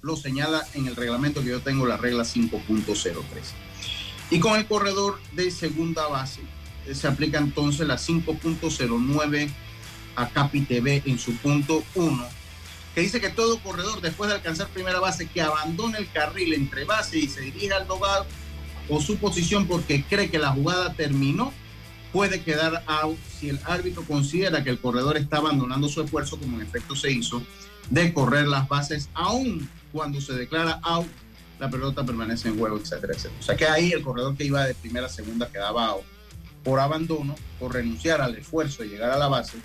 [0.00, 3.26] Lo señala en el reglamento que yo tengo, la regla 5.03.
[4.30, 6.40] Y con el corredor de segunda base,
[6.92, 9.50] se aplica entonces la 5.09
[10.16, 12.38] a Capi TV en su punto 1
[12.98, 16.84] que dice que todo corredor después de alcanzar primera base que abandone el carril entre
[16.84, 18.26] base y se dirige al lugar
[18.88, 21.52] o su posición porque cree que la jugada terminó,
[22.18, 26.56] puede quedar out si el árbitro considera que el corredor está abandonando su esfuerzo, como
[26.56, 27.40] en efecto se hizo,
[27.90, 31.06] de correr las bases, aún cuando se declara out,
[31.60, 33.38] la pelota permanece en juego, etcétera, etcétera.
[33.38, 36.02] O sea que ahí el corredor que iba de primera a segunda quedaba out
[36.64, 39.56] por abandono, por renunciar al esfuerzo de llegar a la base,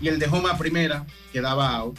[0.00, 1.98] y el de home a primera quedaba out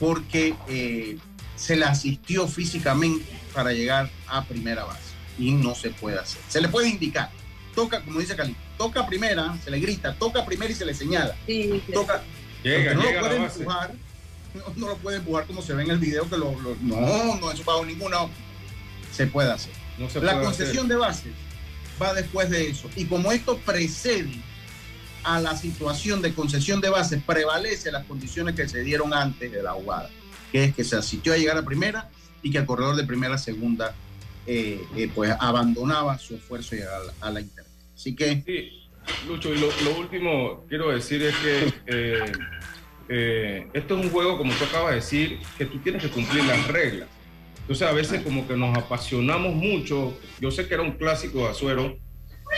[0.00, 1.18] porque eh,
[1.54, 6.42] se le asistió físicamente para llegar a primera base y no se puede hacer.
[6.48, 7.30] Se le puede indicar,
[7.74, 11.34] toca, como dice Cali, toca primera, se le grita, toca primera y se le señala.
[11.46, 12.22] Sí, Toca,
[12.64, 13.94] no lo puede empujar,
[14.76, 17.64] no, lo puede empujar como se ve en el video que lo, no, no es
[17.64, 18.18] bajo ninguna
[19.12, 19.72] se puede hacer.
[20.22, 21.32] la concesión de bases
[22.00, 22.90] va después de eso.
[22.96, 24.40] Y como esto precede
[25.22, 29.62] a la situación de concesión de bases prevalece las condiciones que se dieron antes de
[29.62, 30.10] la jugada,
[30.52, 32.10] que es que se asistió a llegar a primera
[32.42, 33.94] y que el corredor de primera a segunda
[34.46, 37.42] eh, eh, pues abandonaba su esfuerzo y llegar a la, a
[37.94, 38.42] Así que...
[38.44, 38.84] Sí,
[39.28, 42.32] Lucho, y lo, último quiero decir es que
[43.08, 46.44] eh, esto es un juego, como tú acabas de decir, que tú tienes que cumplir
[46.44, 47.08] las reglas.
[47.60, 50.18] Entonces a veces como que nos apasionamos mucho.
[50.40, 51.98] Yo sé que era un clásico de Azuero,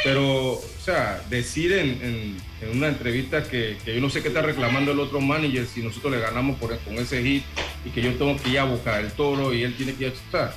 [0.04, 2.36] pero, o sea, decir en,
[2.72, 6.20] una entrevista que, yo no sé qué está reclamando el otro manager si nosotros le
[6.20, 7.44] ganamos por, con ese hit
[7.84, 10.12] y que yo tengo que ir a buscar el toro y él tiene que ir
[10.32, 10.52] a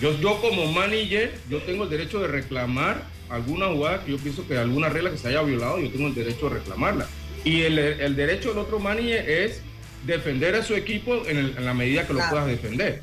[0.00, 4.46] Yo, yo como manager, yo tengo el derecho de reclamar alguna jugada que yo pienso
[4.46, 7.06] que alguna regla que se haya violado, yo tengo el derecho de reclamarla.
[7.44, 9.62] Y el, el derecho del otro manager es
[10.06, 13.02] defender a su equipo en, la medida que lo puedas defender.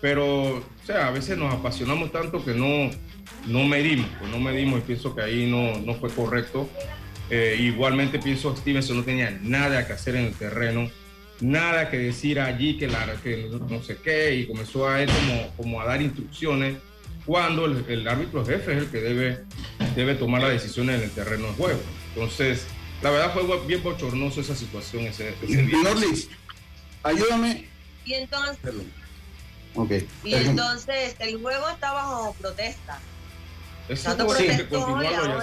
[0.00, 2.90] Pero, o sea, a veces nos apasionamos tanto que no,
[3.46, 6.68] no medimos, pues no medimos y pienso que ahí no, no fue correcto.
[7.30, 10.88] Eh, igualmente pienso que Stevenson no tenía nada que hacer en el terreno,
[11.40, 15.56] nada que decir allí que, la, que no sé qué, y comenzó a él como,
[15.56, 16.76] como a dar instrucciones
[17.28, 19.44] cuando el, árbitro jefe es el que debe,
[19.94, 21.80] debe tomar las decisiones en el terreno de juego.
[22.14, 22.64] Entonces,
[23.02, 26.28] la verdad fue bien bochornoso esa situación ese, ese
[27.02, 27.68] ayúdame.
[28.06, 28.72] Y entonces,
[29.74, 30.08] okay.
[30.24, 32.98] y entonces el juego está bajo protesta.
[33.90, 35.42] Eso sí, que continuarlo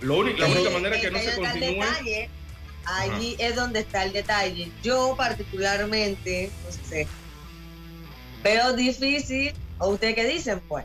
[0.00, 2.28] Lo único, la única manera que no se continúe.
[2.84, 4.70] Allí es donde está el detalle.
[4.80, 7.08] Yo particularmente, no sé,
[8.44, 10.84] veo difícil, o ustedes qué dicen, pues,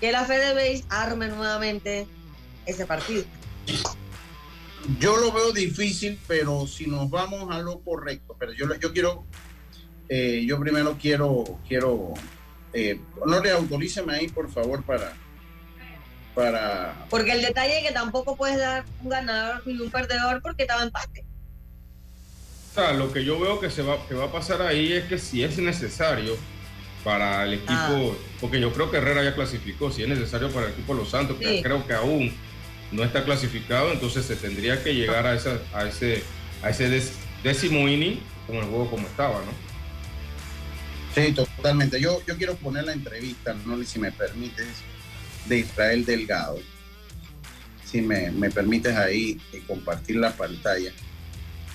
[0.00, 2.06] que la Fede arme nuevamente
[2.66, 3.24] ese partido.
[4.98, 9.24] Yo lo veo difícil, pero si nos vamos a lo correcto, pero yo, yo quiero,
[10.08, 12.14] eh, yo primero quiero, quiero,
[12.72, 15.12] eh, no le autoríceme ahí, por favor, para,
[16.34, 17.06] para...
[17.08, 20.82] Porque el detalle es que tampoco puedes dar un ganador y un perdedor porque estaba
[20.82, 21.24] empate.
[22.72, 25.04] O sea, lo que yo veo que, se va, que va a pasar ahí es
[25.04, 26.36] que si es necesario
[27.04, 28.12] para el equipo, ah.
[28.40, 31.10] porque yo creo que Herrera ya clasificó, si es necesario para el equipo de Los
[31.10, 32.32] Santos, que creo que aún
[32.92, 36.22] no está clasificado, entonces se tendría que llegar a, esa, a ese,
[36.62, 37.02] a ese
[37.42, 39.72] décimo inning con el juego como estaba, ¿no?
[41.14, 42.00] Sí, totalmente.
[42.00, 44.66] Yo, yo quiero poner la entrevista, no si me permites,
[45.46, 46.58] de Israel Delgado.
[47.84, 50.90] Si me, me permites ahí eh, compartir la pantalla.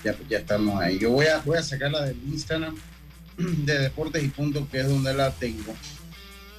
[0.04, 0.98] Ya, ya estamos ahí.
[0.98, 2.76] Yo voy a, voy a sacarla del Instagram
[3.64, 5.74] de Deportes y Punto, que es donde la tengo.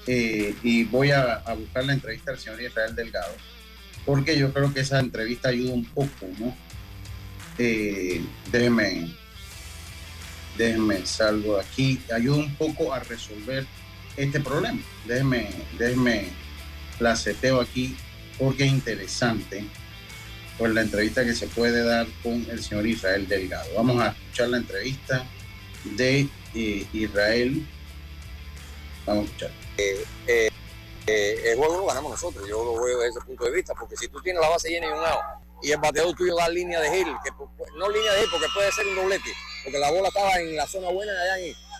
[0.08, 3.34] eh, y voy a, buscar la entrevista del señor Israel Delgado,
[4.06, 6.56] porque yo creo que esa entrevista ayuda un poco, ¿no?
[7.58, 9.14] Eh, déjenme,
[10.58, 13.68] déjenme salgo aquí, ayuda un poco a resolver
[14.16, 14.82] este problema.
[15.06, 16.30] Déjenme, déjenme
[17.00, 17.96] la seteo aquí
[18.38, 19.64] porque es interesante
[20.58, 23.70] por la entrevista que se puede dar con el señor Israel Delgado.
[23.76, 25.26] Vamos a escuchar la entrevista
[25.98, 27.68] de eh, Israel.
[29.06, 29.52] Vamos a escuchar.
[29.78, 33.74] Eh, eh, el juego lo ganamos nosotros, yo lo veo desde ese punto de vista,
[33.74, 35.22] porque si tú tienes la base llena y un out,
[35.64, 37.32] y el bateador tuyo da línea de gil, que
[37.78, 39.32] no línea de gil porque puede ser un doblete,
[39.64, 41.40] porque la bola estaba en la zona buena allá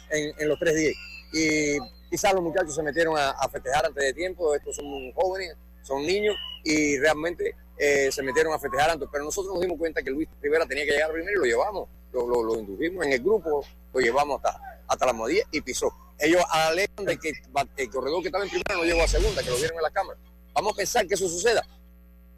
[0.10, 0.96] en, en, los 3-10.
[1.34, 1.78] Y
[2.10, 6.06] quizás los muchachos se metieron a, a, festejar antes de tiempo, estos son jóvenes, son
[6.06, 10.12] niños, y realmente eh, se metieron a festejar antes, pero nosotros nos dimos cuenta que
[10.12, 13.20] Luis Rivera tenía que llegar primero y lo llevamos, lo, lo, lo indujimos en el
[13.20, 15.94] grupo, lo llevamos hasta, hasta la modilla y pisó.
[16.18, 17.32] Ellos alegan de que
[17.78, 19.92] el corredor que estaba en primera no llegó a segunda, que lo vieron en la
[19.92, 20.20] cámara.
[20.54, 21.66] Vamos a pensar que eso suceda.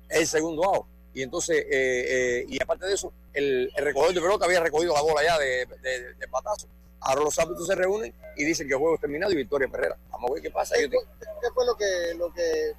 [0.09, 0.85] El segundo out.
[1.13, 4.93] Y entonces, eh, eh, y aparte de eso, el, el, recogedor de pelota había recogido
[4.93, 6.67] la bola ya de, de, de patazo.
[7.01, 9.97] Ahora los árbitros se reúnen y dicen que el juego es terminado y victoria Herrera.
[10.11, 10.75] Vamos a ver qué pasa.
[10.75, 12.73] ¿Qué, ¿Qué fue lo que, lo que,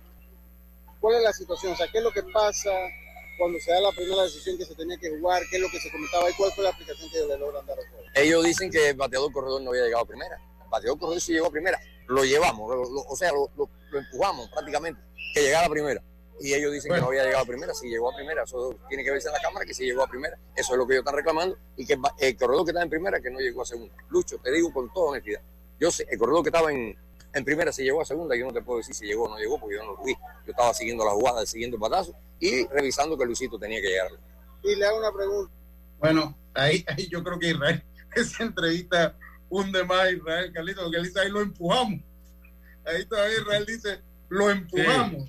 [1.00, 1.72] cuál es la situación?
[1.72, 2.70] O sea, ¿qué es lo que pasa
[3.42, 5.42] cuando se da la primera decisión que se tenía que jugar?
[5.50, 7.76] ¿Qué es lo que se comentaba y cuál fue la aplicación que le logran dar
[7.76, 8.04] a juego?
[8.14, 10.36] Ellos dicen que el bateador corredor no había llegado a primera.
[10.62, 11.80] El bateador corredor sí llegó a primera.
[12.06, 15.00] Lo llevamos, lo, lo, o sea, lo, lo, empujamos prácticamente,
[15.34, 16.00] que llegara a primera.
[16.40, 17.02] Y ellos dicen bueno.
[17.02, 18.44] que no había llegado a primera, sí llegó a primera.
[18.44, 20.38] Eso tiene que verse en la cámara que sí llegó a primera.
[20.54, 21.58] Eso es lo que ellos están reclamando.
[21.76, 23.92] Y que el corredor que está en primera que no llegó a segunda.
[24.08, 25.40] Lucho, te digo con toda honestidad.
[25.80, 26.96] Yo sé, el corredor que estaba en,
[27.34, 29.38] en primera se llegó a segunda, yo no te puedo decir si llegó o no
[29.38, 30.12] llegó, porque yo no lo vi.
[30.14, 34.10] Yo estaba siguiendo la jugada, siguiendo el batazo y revisando que Luisito tenía que llegar.
[34.62, 35.52] Y le hago una pregunta.
[35.98, 37.82] Bueno, ahí, ahí yo creo que Israel,
[38.14, 39.16] esa entrevista
[39.48, 42.00] hunde más a Israel, Carlito, porque él dice ahí lo empujamos.
[42.84, 45.28] Ahí todavía Israel dice, lo empujamos.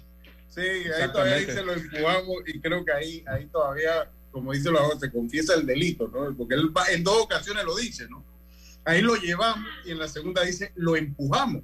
[0.50, 4.72] Sí, sí ahí todavía dice lo empujamos y creo que ahí, ahí todavía, como dice
[4.72, 6.36] la se confiesa el delito, ¿no?
[6.36, 8.24] Porque él va, en dos ocasiones lo dice, ¿no?
[8.86, 11.64] Ahí lo llevamos y en la segunda dice, lo empujamos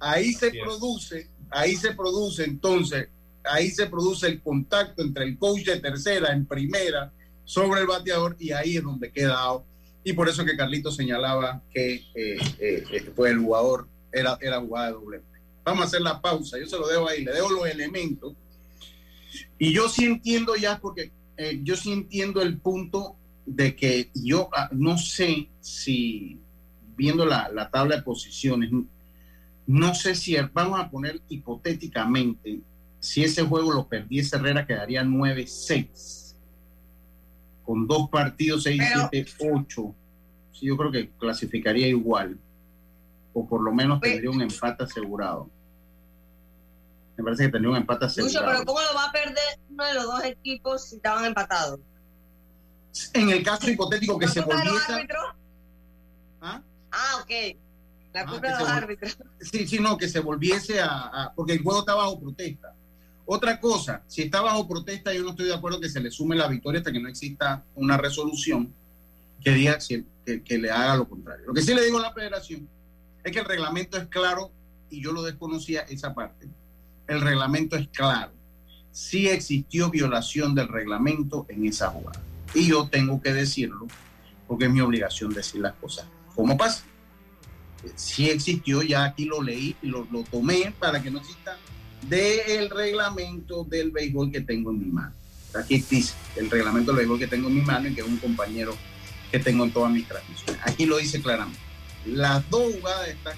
[0.00, 3.08] ahí se produce, ahí se produce entonces,
[3.44, 7.12] ahí se produce el contacto entre el coach de tercera en primera
[7.44, 9.64] sobre el bateador y ahí es donde queda out.
[10.02, 14.86] Y por eso que Carlito señalaba que eh, eh, pues el jugador era, era jugada
[14.86, 15.22] de doble.
[15.62, 18.34] Vamos a hacer la pausa, yo se lo dejo ahí, le dejo los elementos.
[19.58, 24.48] Y yo sí entiendo ya, porque eh, yo sí entiendo el punto de que yo
[24.54, 26.38] ah, no sé si,
[26.96, 28.70] viendo la, la tabla de posiciones,
[29.70, 32.60] no sé si vamos a poner hipotéticamente,
[32.98, 36.34] si ese juego lo perdiese Herrera, quedaría 9-6.
[37.64, 39.94] Con dos partidos, 6-7-8.
[40.52, 42.36] Sí, yo creo que clasificaría igual.
[43.32, 45.48] O por lo menos tendría un empate asegurado.
[47.16, 48.40] Me parece que tendría un empate asegurado.
[48.40, 51.78] Mucho, pero ¿cómo lo va a perder uno de los dos equipos si estaban empatados?
[53.12, 55.06] En el caso hipotético que se volviese.
[56.40, 56.60] ¿Ah?
[56.90, 57.56] ah, ok.
[58.12, 59.18] La culpa ah, de los árbitros.
[59.40, 62.74] Sí, sí, no, que se volviese a, a, Porque el juego está bajo protesta.
[63.24, 66.34] Otra cosa, si está bajo protesta, yo no estoy de acuerdo que se le sume
[66.34, 68.74] la victoria hasta que no exista una resolución
[69.40, 69.78] que diga
[70.24, 71.46] que, que le haga lo contrario.
[71.46, 72.68] Lo que sí le digo a la federación
[73.22, 74.50] es que el reglamento es claro
[74.90, 76.48] y yo lo desconocía esa parte.
[77.06, 78.32] El reglamento es claro.
[78.90, 82.20] Sí existió violación del reglamento en esa jugada.
[82.52, 83.86] Y yo tengo que decirlo
[84.48, 86.84] porque es mi obligación decir las cosas como pasa
[87.94, 91.58] sí existió, ya aquí lo leí y lo, lo tomé para que no exista
[92.08, 95.12] del reglamento del béisbol que tengo en mi mano.
[95.54, 98.18] Aquí dice el reglamento del béisbol que tengo en mi mano y que es un
[98.18, 98.76] compañero
[99.30, 100.60] que tengo en todas mis transmisiones.
[100.64, 101.60] Aquí lo dice claramente.
[102.06, 103.36] Las dos jugadas están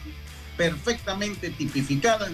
[0.57, 2.31] perfectamente tipificadas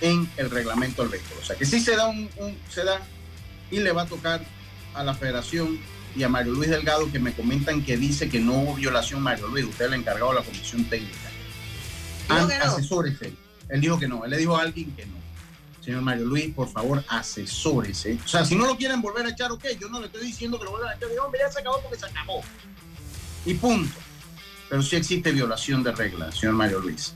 [0.00, 1.38] en el reglamento del béisbol.
[1.40, 3.00] O sea que sí se da un, un se da
[3.70, 4.44] y le va a tocar
[4.94, 5.78] a la federación
[6.16, 9.48] y a Mario Luis Delgado que me comentan que dice que no hubo violación Mario
[9.48, 11.30] Luis, usted es el encargado de la comisión técnica.
[12.28, 12.36] No?
[12.36, 13.34] Asesórese.
[13.68, 15.16] Él dijo que no, él le dijo a alguien que no.
[15.84, 18.18] Señor Mario Luis, por favor, asesórese.
[18.24, 20.58] O sea, si no lo quieren volver a echar, ok, yo no le estoy diciendo
[20.58, 22.40] que lo vuelvan a echar, hombre, ya se acabó porque se acabó.
[23.44, 23.94] Y punto.
[24.68, 27.14] Pero sí existe violación de reglas, señor Mario Luis.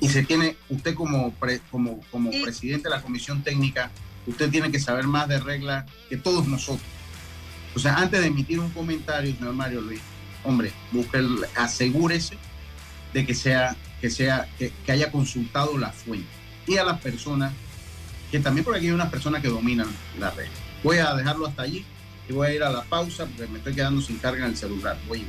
[0.00, 2.42] Y se tiene, usted como, pre, como, como ¿Y?
[2.42, 3.90] presidente de la comisión técnica,
[4.26, 6.95] usted tiene que saber más de reglas que todos nosotros.
[7.76, 10.00] O sea, antes de emitir un comentario, señor Mario Luis,
[10.44, 11.22] hombre, busque,
[11.54, 12.38] asegúrese
[13.12, 16.26] de que sea, que sea, que, que, haya consultado la fuente
[16.66, 17.52] y a las personas,
[18.30, 20.48] que también por aquí hay unas personas que dominan la red.
[20.82, 21.84] Voy a dejarlo hasta allí
[22.26, 24.56] y voy a ir a la pausa porque me estoy quedando sin carga en el
[24.56, 24.96] celular.
[25.06, 25.28] Voy a ir.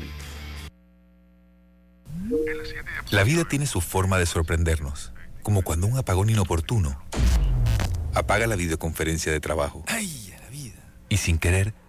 [3.11, 5.11] La vida tiene su forma de sorprendernos
[5.43, 6.97] como cuando un apagón inoportuno
[8.13, 9.83] apaga la videoconferencia de trabajo.
[9.87, 10.79] ¡Ay, a la vida!
[11.09, 11.73] Y sin querer,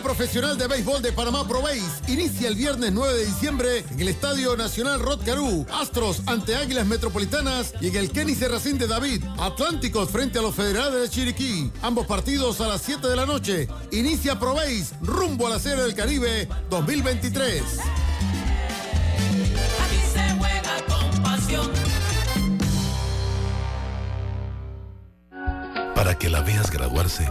[0.00, 4.08] Liga Profesional de Béisbol de Panamá ProBase inicia el viernes 9 de diciembre en el
[4.08, 9.22] Estadio Nacional Rod Caru, Astros ante Águilas Metropolitanas y en el Kenny Serracín de David,
[9.38, 11.70] Atlánticos frente a los Federales de Chiriquí.
[11.82, 13.68] Ambos partidos a las 7 de la noche.
[13.92, 17.62] Inicia ProBase rumbo a la Serie del Caribe 2023.
[19.84, 21.70] Aquí se juega con pasión.
[25.94, 27.30] Para que la veas graduarse,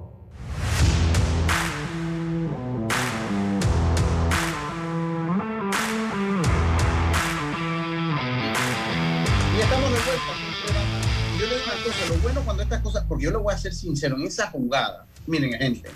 [12.43, 15.89] Cuando estas cosas, porque yo le voy a ser sincero, en esa jugada, miren gente,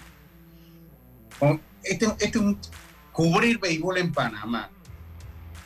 [1.83, 2.59] este, este es un
[3.11, 4.69] cubrir béisbol en Panamá.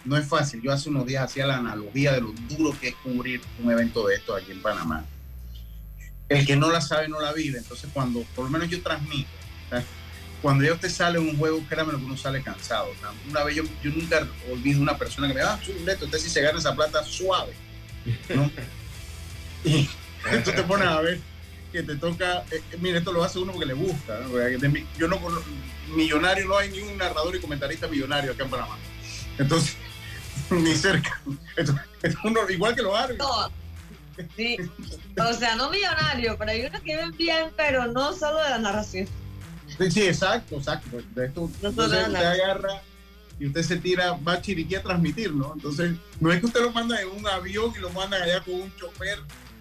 [0.06, 0.62] No es fácil.
[0.62, 4.08] Yo hace unos días hacía la analogía de lo duro que es cubrir un evento
[4.08, 5.06] de esto aquí en Panamá.
[6.30, 7.58] El que no la sabe no la vive.
[7.58, 9.30] Entonces cuando, por lo menos yo transmito,
[9.70, 9.86] ¿sabes?
[10.42, 12.88] cuando ya usted sale en un juego, créame lo que uno sale cansado.
[13.00, 15.60] Sea, una vez yo, yo nunca olvido una persona que me dice, ah,
[16.02, 17.54] usted si se gana esa plata suave.
[18.34, 18.50] ¿no?
[19.66, 19.90] Y
[20.44, 21.20] tú te pones a ver
[21.72, 24.20] que te toca, eh, eh, mira, esto lo hace uno porque le gusta.
[24.22, 24.30] ¿no?
[24.30, 25.20] Porque de mi- yo no
[25.96, 28.78] millonario, no hay ni un narrador y comentarista millonario acá en Panamá.
[29.38, 29.76] Entonces,
[30.50, 31.22] ni cerca.
[31.56, 31.86] Entonces,
[32.24, 33.28] uno, igual que los árbitros.
[33.30, 33.60] No.
[34.36, 34.58] Sí.
[35.18, 38.58] O sea, no millonario, pero hay unos que ven bien, pero no solo de la
[38.58, 39.08] narración.
[39.78, 40.98] Sí, sí, exacto, exacto.
[41.16, 42.82] De esto, No entonces usted agarra
[43.40, 45.54] y usted se tira, va a Chiriquí a transmitir, ¿no?
[45.56, 48.56] Entonces, no es que usted lo manda en un avión y lo mandan allá con
[48.56, 49.20] un chofer,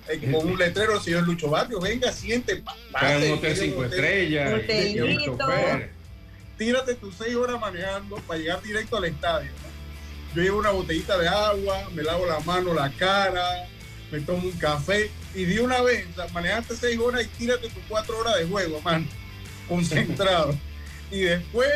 [0.09, 4.63] eh, con un letrero, señor Lucho Barrio, venga, siente, pase, un hotel cinco estrellas.
[6.57, 9.51] Tírate tus seis horas manejando para llegar directo al estadio.
[9.51, 10.35] ¿no?
[10.35, 13.67] Yo llevo una botellita de agua, me lavo la mano, la cara,
[14.11, 17.69] me tomo un café y de una vez, o sea, manejaste seis horas y tírate
[17.69, 19.07] tus cuatro horas de juego, mano,
[19.69, 20.59] concentrado.
[21.13, 21.69] y después,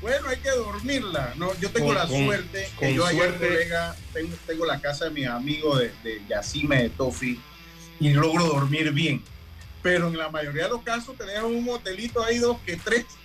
[0.00, 1.34] bueno, hay que dormirla.
[1.36, 1.52] ¿no?
[1.60, 3.48] Yo tengo Con- la con- suerte que con yo ayer, suerte.
[3.48, 7.40] colega, tengo, tengo la casa de mi amigo de, de Yacime de Tofi
[8.00, 9.22] y logro dormir bien.
[9.82, 13.06] Pero en la mayoría de los casos te dejan un hotelito ahí, dos que tres.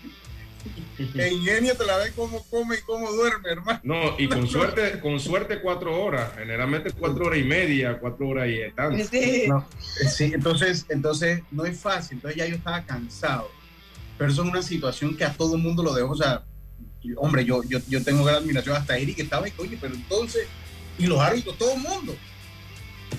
[0.95, 3.79] Que ingenio te la ve cómo come y cómo duerme, hermano.
[3.83, 8.47] No, y con suerte, con suerte cuatro horas, generalmente cuatro horas y media, cuatro horas
[8.47, 9.03] y tanto.
[9.47, 9.67] No,
[10.01, 12.17] eh, sí, entonces, entonces no es fácil.
[12.17, 13.49] Entonces ya yo estaba cansado.
[14.17, 16.11] Pero eso es una situación que a todo el mundo lo dejo.
[16.11, 16.43] O sea,
[17.17, 20.47] hombre, yo, yo, yo tengo gran admiración hasta Eric que estaba y oye, pero entonces,
[20.97, 22.15] y los árbitros, todo el mundo.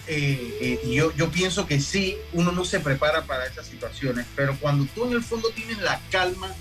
[0.06, 4.56] Eh, eh, yo, yo pienso que sí, uno no se prepara para esas situaciones, pero
[4.60, 6.52] cuando tú en el fondo tienes la calma,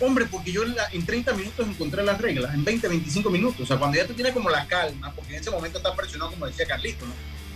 [0.00, 3.60] hombre, porque yo en, la- en 30 minutos encontré las reglas, en 20, 25 minutos,
[3.60, 6.30] o sea, cuando ya tú tienes como la calma, porque en ese momento está presionado,
[6.30, 7.12] como decía Carlito, ¿no?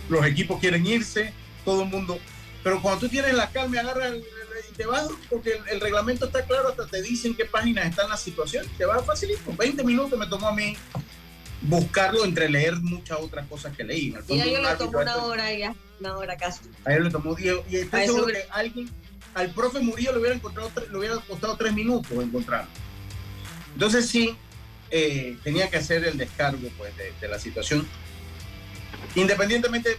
[0.09, 1.33] los equipos quieren irse,
[1.63, 2.19] todo el mundo,
[2.63, 4.23] pero cuando tú tienes la calma agarras el- el-
[4.71, 8.09] y te vas, porque el, el reglamento está claro, hasta te dicen qué páginas están
[8.09, 10.77] las situaciones, te vas facilito, 20 minutos me tomó a mí
[11.61, 14.09] buscarlo entre leer muchas otras cosas que leí.
[14.09, 16.61] En el Y a ellos le tomó una hora ya, una hora casi.
[16.85, 18.89] a él le tomó 10 y estoy A seguro que alguien,
[19.33, 22.69] al profe Murillo le hubiera, encontrado, le hubiera costado tres minutos encontrarlo.
[23.73, 24.35] Entonces sí,
[24.91, 27.87] eh, tenía que hacer el descargo pues, de, de la situación.
[29.15, 29.97] Independientemente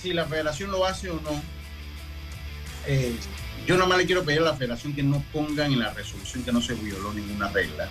[0.00, 1.42] si la federación lo hace o no,
[2.86, 3.14] eh,
[3.66, 6.44] yo nada más le quiero pedir a la federación que no pongan en la resolución
[6.44, 7.88] que no se violó ninguna regla.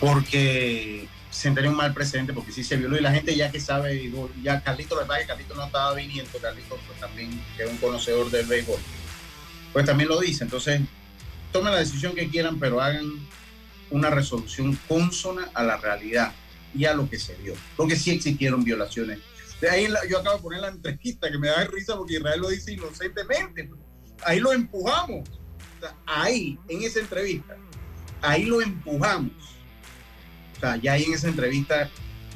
[0.00, 4.10] Porque sentaría un mal precedente porque sí se violó y la gente ya que sabe,
[4.42, 7.76] ya Carlito, la verdad que Carlito no estaba viniendo, Carlito pues, también que es un
[7.76, 8.78] conocedor del béisbol,
[9.72, 10.44] pues también lo dice.
[10.44, 10.80] Entonces,
[11.52, 13.06] tomen la decisión que quieran, pero hagan
[13.90, 16.32] una resolución consona a la realidad.
[16.74, 17.54] y a lo que se vio.
[17.74, 19.20] Porque sí existieron violaciones.
[19.70, 22.72] Ahí yo acabo de poner la entrevista que me da risa porque Israel lo dice
[22.72, 23.70] inocentemente.
[24.24, 25.26] Ahí lo empujamos.
[26.04, 27.56] Ahí, en esa entrevista,
[28.20, 29.55] ahí lo empujamos.
[30.56, 31.90] O sea, ya ahí en esa entrevista,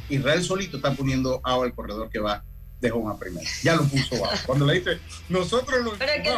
[0.08, 2.44] Israel solito está poniendo agua al corredor que va
[2.80, 3.48] de home a primera.
[3.62, 4.36] Ya lo puso abajo.
[4.46, 4.98] Cuando le dice,
[5.28, 6.34] nosotros lo Pero es que.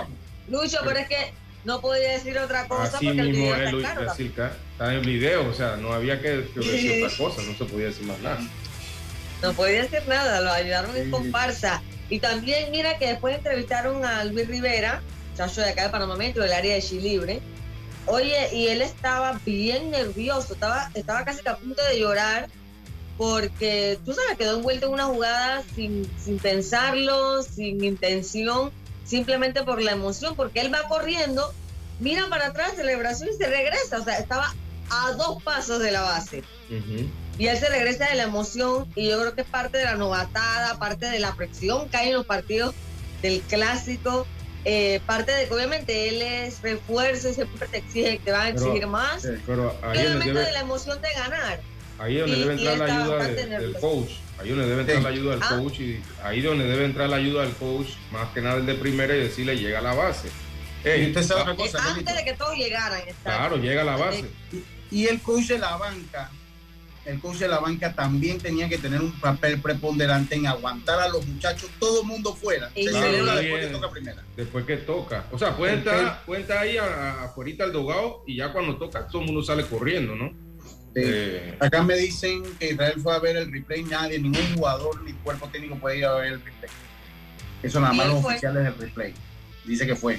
[0.49, 1.33] Lucho, pero es que
[1.64, 4.55] no podía decir otra cosa Así porque el mismo video es, está Luis claro.
[4.72, 7.64] Está en el video, o sea, no había que, que decir otra cosa, no se
[7.64, 8.41] podía decir más nada.
[9.43, 11.83] No podía decir nada, lo ayudaron en comparsa.
[12.11, 15.03] Y también mira que después entrevistaron a Luis Rivera,
[15.37, 17.41] chacho de acá de Panamá Metro, del área de Chilibre.
[18.07, 22.49] Oye, y él estaba bien nervioso, estaba, estaba casi a punto de llorar
[23.17, 28.73] porque, tú sabes, quedó envuelto en una jugada sin, sin pensarlo, sin intención,
[29.05, 31.53] simplemente por la emoción, porque él va corriendo,
[32.01, 34.01] mira para atrás, celebración y se regresa.
[34.01, 34.53] O sea, estaba
[34.91, 36.43] a dos pasos de la base.
[37.39, 39.97] Y él se regresa de la emoción y yo creo que es parte de la
[39.97, 42.75] novatada, parte de la presión que hay en los partidos
[43.21, 44.27] del clásico,
[44.65, 48.45] eh, parte de que obviamente él es refuerzo y siempre te exige, te van a
[48.55, 49.27] Pero- exigir más.
[49.47, 51.61] Pero ahí Y es donde obviamente debe, de la emoción de ganar.
[51.99, 54.11] ahí donde y- debe y entrar la ayuda de- del coach.
[54.39, 55.49] Ahí es donde debe entrar la ayuda del Ah.
[55.59, 58.75] coach y ahí donde debe entrar la ayuda del coach, más que nada el de
[58.75, 60.29] primera y decirle llega a la base.
[60.85, 63.01] Ey, Y usted sabe va- otra cosa, Eh, Antes de que todos llegaran.
[63.23, 64.25] Claro, llega a la base.
[64.91, 66.31] Y el coach de la banca,
[67.05, 71.09] el coach de la banca también tenía que tener un papel preponderante en aguantar a
[71.09, 72.71] los muchachos, todo el mundo fuera.
[72.75, 74.23] Se Claro, celebra después que toca primera.
[74.37, 75.27] Después que toca.
[75.33, 79.21] O sea, puede estar, puede estar ahí afuera al dogado y ya cuando toca todo
[79.23, 80.29] el mundo sale corriendo, ¿no?
[80.95, 81.01] Sí.
[81.05, 85.13] Eh, Acá me dicen que Israel fue a ver el replay, nadie, ningún jugador ni
[85.15, 86.71] cuerpo técnico puede ir a ver el replay.
[87.63, 88.33] Eso nada ¿Y más los fue?
[88.33, 89.15] oficiales del replay.
[89.65, 90.15] Dice que fue.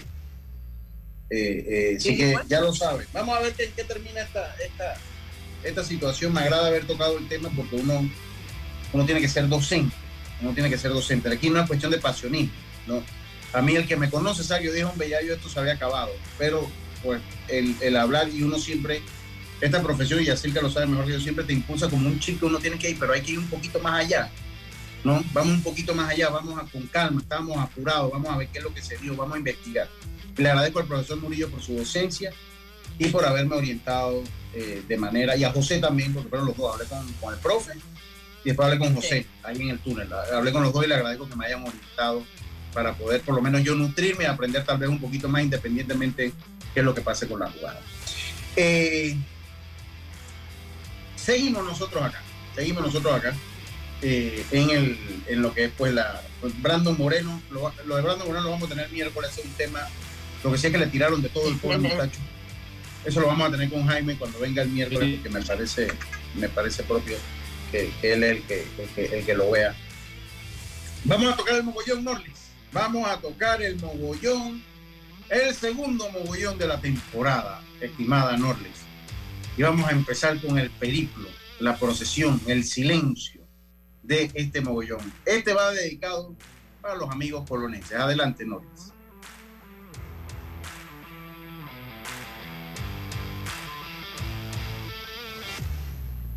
[1.29, 2.41] Eh, eh, así ¿Y que fue?
[2.47, 3.05] ya lo sabe.
[3.13, 4.95] Vamos a ver qué, qué termina esta, esta,
[5.63, 6.33] esta situación.
[6.33, 8.09] Me agrada haber tocado el tema porque uno,
[8.91, 9.95] uno tiene que ser docente.
[10.41, 11.29] Uno tiene que ser docente.
[11.29, 12.53] Aquí no es cuestión de pasionismo.
[12.87, 13.03] ¿no?
[13.53, 15.73] A mí el que me conoce sabe, yo dije, hombre, ya yo esto se había
[15.73, 16.11] acabado.
[16.37, 16.67] Pero
[17.03, 19.01] pues el, hablar y uno siempre,
[19.61, 22.19] esta profesión, y así que lo sabe mejor que yo, siempre te impulsa como un
[22.19, 24.31] chico, uno tiene que ir, pero hay que ir un poquito más allá.
[25.03, 25.23] ¿no?
[25.33, 28.63] Vamos un poquito más allá, vamos con calma, estamos apurados, vamos a ver qué es
[28.63, 29.89] lo que se dio, vamos a investigar.
[30.37, 32.31] Le agradezco al profesor Murillo por su docencia
[32.99, 34.23] y por haberme orientado
[34.53, 37.39] eh, de manera, y a José también, porque fueron los dos, hablé con, con el
[37.39, 37.73] profe
[38.43, 40.95] y después hablé con José, ahí en el túnel, hablé con los dos y le
[40.95, 42.23] agradezco que me hayan orientado
[42.73, 46.33] para poder por lo menos yo nutrirme y aprender tal vez un poquito más independientemente
[46.73, 47.79] qué es lo que pase con la jugada.
[48.55, 49.15] Eh,
[51.15, 52.21] seguimos nosotros acá,
[52.55, 53.33] seguimos nosotros acá
[54.01, 58.01] eh, en, el, en lo que es pues la pues, Brandon Moreno, lo, lo de
[58.01, 59.87] Brandon Moreno lo vamos a tener miércoles, es un tema,
[60.43, 62.19] lo que sí es que le tiraron de todo el pobre muchacho.
[63.05, 65.87] Eso lo vamos a tener con Jaime cuando venga el miércoles, porque me parece,
[66.35, 67.17] me parece propio
[67.71, 69.75] que, que él es el que, el que, el que lo vea.
[71.03, 72.51] Vamos a tocar el mogollón, Norlis.
[72.71, 74.63] Vamos a tocar el mogollón,
[75.29, 78.83] el segundo mogollón de la temporada, estimada Norlis.
[79.57, 81.27] Y vamos a empezar con el periplo,
[81.59, 83.41] la procesión, el silencio
[84.01, 85.11] de este mogollón.
[85.25, 86.35] Este va dedicado
[86.81, 87.97] para los amigos poloneses.
[87.97, 88.92] Adelante, Norris.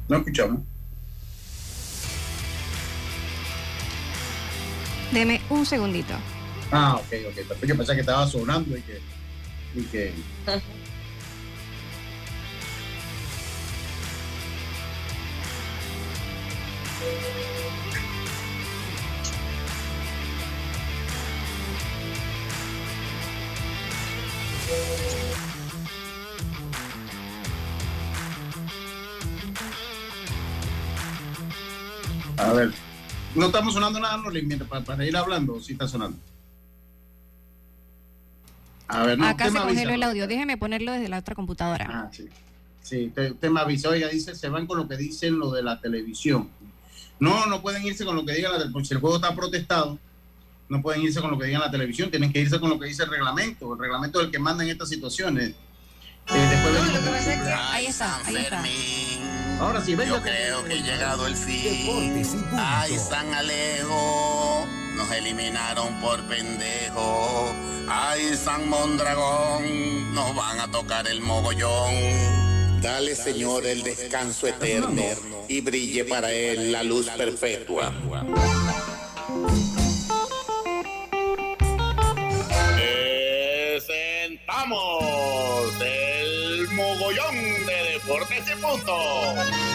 [0.08, 0.60] No escuchamos.
[5.12, 6.14] Deme un segundito.
[6.70, 7.34] Ah, ok, ok.
[7.34, 7.66] Perfecto.
[7.66, 9.00] Yo pensé que estaba sonando y que.
[9.74, 10.12] Y que...
[32.46, 32.72] A ver.
[33.34, 36.16] No estamos sonando nada, no, mientras para, para ir hablando, sí está sonando.
[38.88, 40.06] A ver, no, Acá se avisa, congeló el ¿no?
[40.06, 40.26] audio.
[40.28, 41.86] Déjeme ponerlo desde la otra computadora.
[41.90, 42.28] Ah, sí.
[42.82, 45.62] Sí, usted, usted me avisó, oiga, dice, se van con lo que dicen lo de
[45.62, 46.48] la televisión.
[47.18, 48.84] No, no pueden irse con lo que diga la televisión.
[48.84, 49.98] Si el juego está protestado,
[50.68, 52.86] no pueden irse con lo que diga la televisión, tienen que irse con lo que
[52.86, 53.72] dice el reglamento.
[53.74, 55.48] El reglamento es el que manda en estas situaciones.
[55.48, 55.54] Eh,
[56.50, 57.26] después venimos-
[57.72, 58.62] Ahí está, ahí está.
[59.60, 60.16] Ahora sí, venga.
[60.16, 62.22] Yo creo que ha llegado el fin.
[62.56, 67.54] Ay, San Alejo, nos eliminaron por pendejo.
[67.88, 72.80] Ay, San Mondragón, nos van a tocar el mogollón.
[72.82, 75.02] Dale, Señor, el descanso eterno
[75.48, 77.92] y brille para él la luz perpetua.
[88.16, 89.65] De deportes y punto.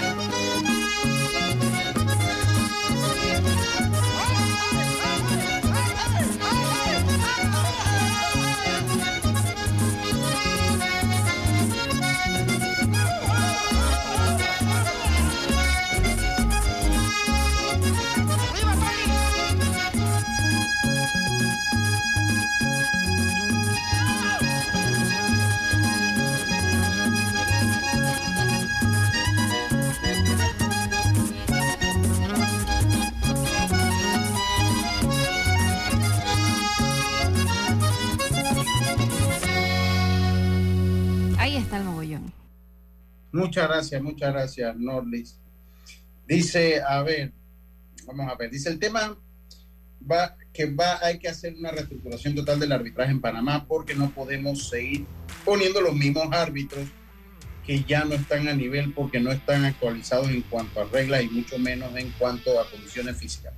[43.32, 45.38] Muchas gracias, muchas gracias, Norlis.
[46.28, 47.32] Dice, a ver,
[48.06, 49.18] vamos a ver, dice el tema
[50.10, 54.12] va que va hay que hacer una reestructuración total del arbitraje en Panamá porque no
[54.12, 55.06] podemos seguir
[55.46, 56.88] poniendo los mismos árbitros
[57.66, 61.30] que ya no están a nivel porque no están actualizados en cuanto a reglas y
[61.30, 63.54] mucho menos en cuanto a condiciones físicas.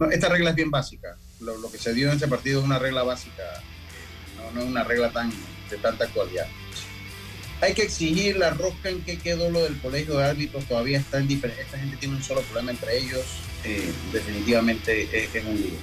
[0.00, 1.16] No, esta regla es bien básica.
[1.40, 4.66] Lo, que se dio en ese partido es una regla básica, eh, no, no es
[4.66, 5.30] una regla tan
[5.68, 6.46] de tanta actualidad.
[7.62, 11.18] Hay que exigir la rosca en que quedó lo del colegio de árbitros, todavía está
[11.18, 11.62] en diferente.
[11.62, 13.24] Esta gente tiene un solo problema entre ellos,
[13.62, 15.78] eh, definitivamente es, es un lío.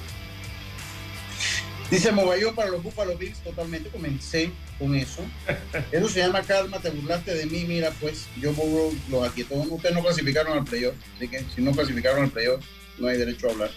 [1.90, 5.24] Dice Mobayón para los Buffalo Bills, totalmente comencé con eso.
[5.90, 9.54] Eso se llama calma, te burlaste de mí, mira, pues yo Burrow los aquietó.
[9.54, 12.62] Ustedes no clasificaron al playoff, así que si no clasificaron al playoff,
[12.98, 13.70] no hay derecho a hablar.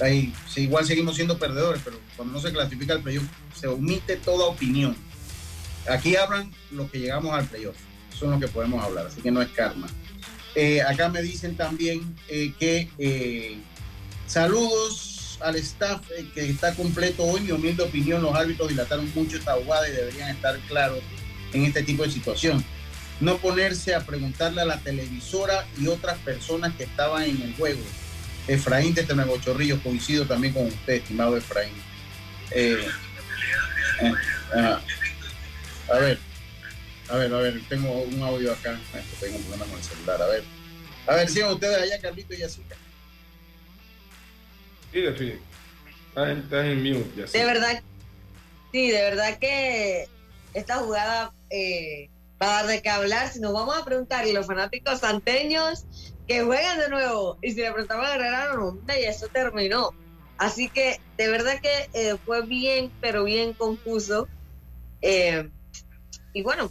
[0.00, 3.24] Ahí, sí, igual seguimos siendo perdedores, pero cuando no se clasifica al playoff,
[3.58, 4.94] se omite toda opinión.
[5.88, 7.76] Aquí hablan los que llegamos al playoff,
[8.12, 9.86] eso es lo que podemos hablar, así que no es karma.
[10.54, 13.56] Eh, acá me dicen también eh, que eh,
[14.26, 16.00] saludos al staff
[16.32, 17.40] que está completo hoy.
[17.40, 21.00] Mi humilde opinión, los árbitros dilataron mucho esta jugada y deberían estar claros
[21.52, 22.64] en este tipo de situación.
[23.20, 27.80] No ponerse a preguntarle a la televisora y otras personas que estaban en el juego.
[28.46, 31.72] Efraín de Nuevo Chorrillo, coincido también con usted, estimado Efraín.
[34.54, 34.80] Ajá.
[35.90, 36.18] A ver,
[37.08, 38.78] a ver, a ver, tengo un audio acá.
[38.94, 40.22] Esto tengo un problema con el celular.
[40.22, 40.44] A ver,
[41.06, 42.76] a ver, sigan ustedes allá, Carlito y Jessica.
[44.92, 45.38] Sí.
[46.08, 47.82] Estás en, estás en mute, ya De verdad,
[48.70, 50.08] sí, de verdad que
[50.54, 52.08] esta jugada eh,
[52.40, 53.28] va a dar de qué hablar.
[53.28, 55.84] Si nos vamos a preguntar, y los fanáticos santeños
[56.28, 59.90] que juegan de nuevo, y si le preguntamos a Guerrero, no, hombre, y eso terminó.
[60.38, 64.28] Así que de verdad que eh, fue bien, pero bien confuso.
[65.02, 65.50] Eh,
[66.34, 66.70] y bueno,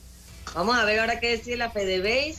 [0.53, 2.37] vamos a ver ahora qué decir la FedeBase,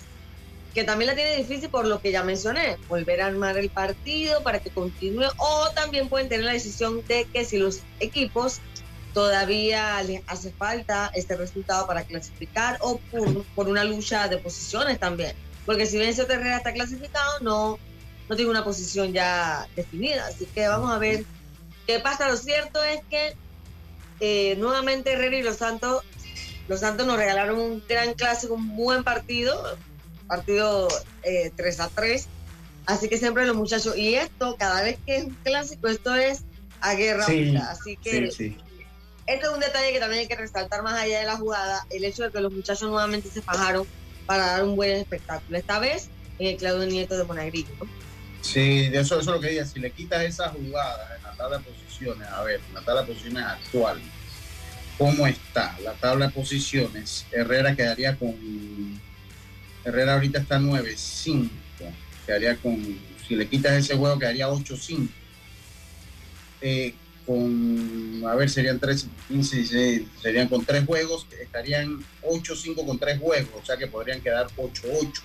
[0.75, 4.43] que también la tiene difícil por lo que ya mencioné, volver a armar el partido
[4.43, 8.61] para que continúe, o también pueden tener la decisión de que si los equipos
[9.14, 13.01] todavía les hace falta este resultado para clasificar o
[13.55, 15.35] por, una lucha de posiciones también.
[15.64, 17.79] Porque si bien Ciudad Herrera está clasificado, no,
[18.29, 20.27] no tiene una posición ya definida.
[20.27, 21.25] Así que vamos a ver
[21.87, 22.29] qué pasa.
[22.29, 23.35] Lo cierto es que
[24.20, 26.03] eh, nuevamente Herrera y Los Santos,
[26.69, 29.77] Los Santos nos regalaron un gran clásico, un buen partido,
[30.27, 30.89] partido
[31.23, 32.29] eh, 3 a 3.
[32.87, 36.43] Así que siempre los muchachos, y esto, cada vez que es un clásico, esto es
[36.81, 37.25] a guerra.
[37.25, 37.71] Sí, pura.
[37.71, 38.59] Así que sí, sí.
[39.27, 42.05] este es un detalle que también hay que resaltar más allá de la jugada, el
[42.05, 43.87] hecho de que los muchachos nuevamente se fajaron
[44.27, 45.57] para dar un buen espectáculo.
[45.57, 46.09] Esta vez
[46.39, 47.75] en el Claudio Nieto de Monagrillo.
[48.43, 49.65] Sí, eso, eso es lo que diga.
[49.65, 53.09] Si le quitas esas jugadas en la tabla de posiciones, a ver, la tabla de
[53.09, 54.01] posiciones actual,
[54.99, 55.76] ¿cómo está?
[55.82, 59.01] La tabla de posiciones, Herrera quedaría con.
[59.84, 61.51] Herrera ahorita está 9-5.
[62.26, 62.99] Quedaría con.
[63.26, 65.09] Si le quitas ese juego, quedaría 8-5.
[66.61, 66.95] Eh,
[67.26, 68.22] con.
[68.26, 73.62] A ver, serían 3, 15, 16, serían con 3 juegos, estarían 8-5 con 3 juegos,
[73.62, 75.22] o sea que podrían quedar 8-8.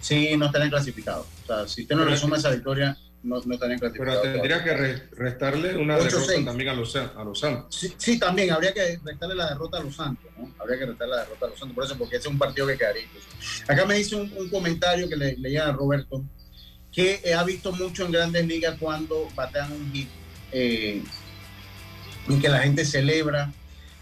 [0.00, 1.26] Sí, no estarían clasificados.
[1.44, 4.20] O sea, si usted no Pero- resume esa victoria, no, no estarían clasificados.
[4.22, 6.02] Pero tendría que re- restarle una 8-6.
[6.04, 7.76] derrota también a los, a los Santos.
[7.76, 10.50] Sí, sí, también habría que restarle la derrota a los Santos, ¿no?
[10.58, 12.66] Habría que restarle la derrota a los Santos, por eso, porque ese es un partido
[12.66, 13.26] que quedaría incluso.
[13.68, 16.24] Acá me dice un, un comentario que le leía a Roberto,
[16.92, 20.08] que eh, ha visto mucho en grandes ligas cuando batean un hit
[20.52, 21.02] eh,
[22.28, 23.52] y que la gente celebra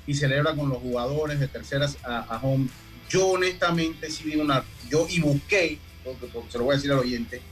[0.06, 2.68] y celebra con los jugadores de terceras a, a home.
[3.10, 6.92] Yo honestamente sí vi una, yo y busqué, porque, porque se lo voy a decir
[6.92, 7.42] al oyente,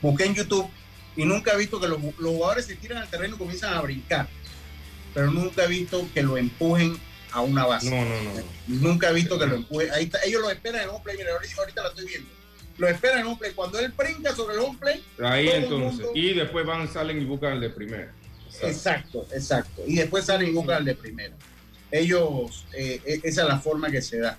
[0.00, 0.68] busqué en YouTube
[1.16, 3.80] y nunca he visto que los, los jugadores se tiran al terreno y comienzan a
[3.80, 4.28] brincar,
[5.14, 6.96] pero nunca he visto que lo empujen
[7.32, 7.90] a una base.
[7.90, 8.42] No, no, no.
[8.68, 9.90] Nunca he visto que lo empujen.
[9.92, 11.16] Ahí está, ellos lo esperan en home play.
[11.16, 12.28] Mira, ahorita, lo estoy viendo.
[12.78, 13.52] Lo esperan en home play.
[13.54, 16.00] Cuando él brinca sobre el home play, Ahí el entonces.
[16.06, 18.12] mundo- Y después van, salen y buscan el de primera.
[18.62, 19.82] Exacto, exacto.
[19.86, 21.34] Y después salen y buscan al de primera.
[21.90, 24.38] Ellos, eh, e- esa es la forma que se da.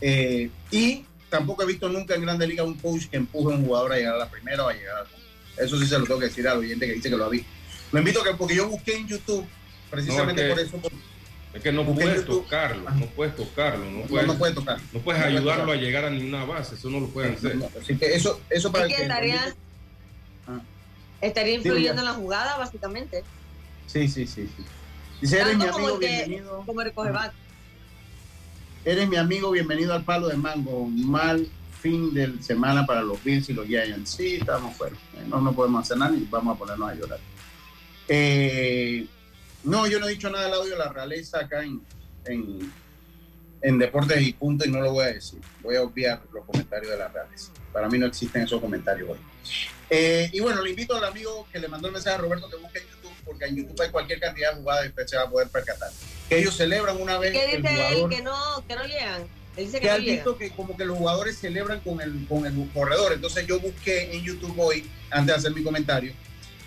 [0.00, 3.64] Eh, y tampoco he visto nunca en Grande Liga un coach que empuje a un
[3.66, 5.08] jugador a llegar a la primera o a llegar a la
[5.60, 7.48] Eso sí se lo tengo que decir al oyente que dice que lo ha visto.
[7.92, 9.46] Lo invito a que, porque yo busqué en YouTube,
[9.90, 10.88] precisamente No, es que- por eso.
[10.90, 11.10] por-
[11.52, 12.44] Es que no puedes YouTube.
[12.44, 14.76] tocarlo, no puedes tocarlo, no puedes, no puede tocar.
[14.92, 17.56] no puedes No puede ayudarlo a llegar a ninguna base, eso no lo pueden hacer.
[17.56, 19.54] No, así que eso, eso para Es que que- estaría,
[20.46, 20.60] Ah.
[21.20, 23.24] estaría influyendo en la jugada, básicamente.
[23.88, 24.64] Sí, sí, sí, sí.
[25.20, 26.62] Dice, eres mi amigo, el que- bienvenido.
[26.64, 27.32] Como recoge bat.
[28.84, 30.86] Eres mi amigo, bienvenido al palo de mango.
[30.86, 31.48] Mal
[31.80, 34.10] fin de semana para los Bills y los Giants.
[34.10, 34.96] Sí, estamos fuera.
[35.26, 37.18] No, no podemos hacer nada y vamos a ponernos a llorar.
[38.08, 39.06] Eh,
[39.64, 41.80] no, yo no he dicho nada del audio de la realeza acá en,
[42.24, 42.72] en,
[43.62, 45.40] en Deportes y Punto y no lo voy a decir.
[45.62, 47.50] Voy a obviar los comentarios de las redes.
[47.72, 49.18] Para mí no existen esos comentarios hoy.
[49.88, 52.56] Eh, y bueno, le invito al amigo que le mandó el mensaje a Roberto que
[52.56, 55.22] busque en YouTube, porque en YouTube hay cualquier cantidad de jugadas y usted se va
[55.22, 55.90] a poder percatar.
[56.28, 57.80] Que ellos celebran una vez ¿Qué el dice él?
[57.98, 59.22] jugador Que no, que no llegan.
[59.56, 60.14] Él dice que, que no has llegan.
[60.16, 63.12] visto que como que los jugadores celebran con el, con el corredor.
[63.12, 66.12] Entonces yo busqué en YouTube hoy, antes de hacer mi comentario,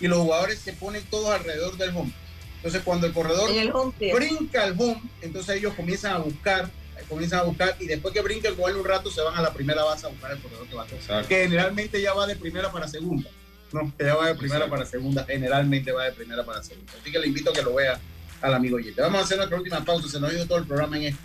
[0.00, 2.12] y los jugadores se ponen todos alrededor del home.
[2.56, 4.16] Entonces cuando el corredor En el home theater.
[4.16, 6.70] brinca al home, entonces ellos comienzan a buscar,
[7.08, 9.52] comienzan a buscar, y después que brinca el jugador un rato, se van a la
[9.52, 11.26] primera base a buscar el corredor que va a tocar.
[11.26, 13.28] Que generalmente ya va de primera para segunda.
[13.72, 16.92] No, que ya va de primera para segunda, generalmente va de primera para segunda.
[17.00, 17.98] Así que le invito a que lo vea
[18.40, 19.00] al amigo oyente.
[19.00, 21.20] Vamos a hacer nuestra última pausa, se nos ha ido todo el programa en esto.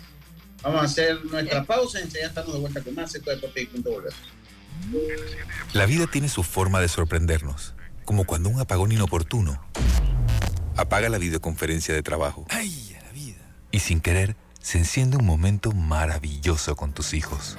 [0.62, 3.66] Vamos a hacer nuestra pausa, enseguida estamos de vuelta con más, esto es Deporte y
[3.66, 3.90] Punto.
[5.72, 9.62] La vida tiene su forma de sorprendernos, como cuando un apagón inoportuno
[10.76, 12.44] apaga la videoconferencia de trabajo.
[12.50, 13.38] ¡Ay, la vida!
[13.70, 17.56] Y sin querer, se enciende un momento maravilloso con tus hijos.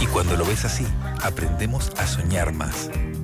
[0.00, 0.86] Y cuando lo ves así,
[1.22, 2.90] aprendemos a soñar más,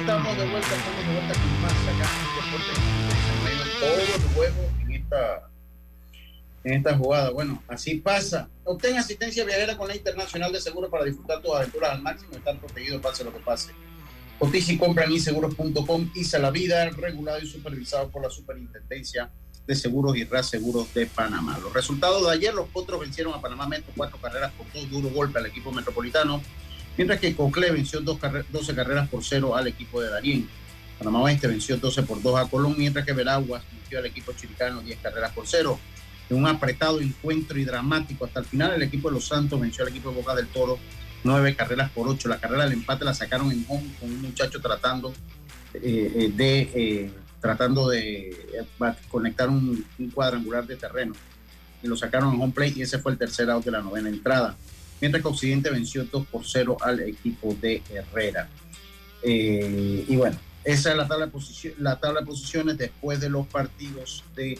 [0.00, 3.00] Estamos de vuelta, estamos de vuelta con más acá en Deportes
[3.80, 5.50] todo el juego en esta,
[6.64, 7.30] en esta jugada.
[7.30, 8.48] Bueno, así pasa.
[8.64, 12.36] Obtén asistencia viajera con la Internacional de Seguros para disfrutar tus aventuras al máximo y
[12.36, 13.72] estar protegido pase lo que pase.
[14.38, 16.10] Cotiza y compra en inseguros.com.
[16.14, 19.30] ISA la vida, regulado y supervisado por la Superintendencia
[19.66, 21.58] de Seguros y Reaseguros de Panamá.
[21.58, 25.10] Los resultados de ayer, los Potros vencieron a Panamá Metro cuatro carreras por dos duro
[25.10, 26.42] golpe al equipo metropolitano,
[27.00, 30.46] mientras que Cocle venció dos carre- 12 carreras por cero al equipo de Darien.
[30.98, 34.82] Panamá Oeste venció 12 por 2 a Colón, mientras que Veraguas venció al equipo chiricano
[34.82, 35.78] 10 carreras por cero.
[36.28, 39.82] En un apretado encuentro y dramático hasta el final, el equipo de Los Santos venció
[39.82, 40.78] al equipo de Boca del Toro
[41.24, 42.28] 9 carreras por 8.
[42.28, 45.10] La carrera del empate la sacaron en home con un muchacho tratando
[45.72, 45.80] eh,
[46.16, 51.14] eh, de eh, tratando de eh, conectar un, un cuadrangular de terreno.
[51.82, 54.10] Y lo sacaron en home play y ese fue el tercer out de la novena
[54.10, 54.54] entrada.
[55.00, 58.48] Mientras que Occidente venció 2 por 0 al equipo de Herrera.
[59.22, 63.30] Eh, y bueno, esa es la tabla, de posici- la tabla de posiciones después de
[63.30, 64.58] los partidos de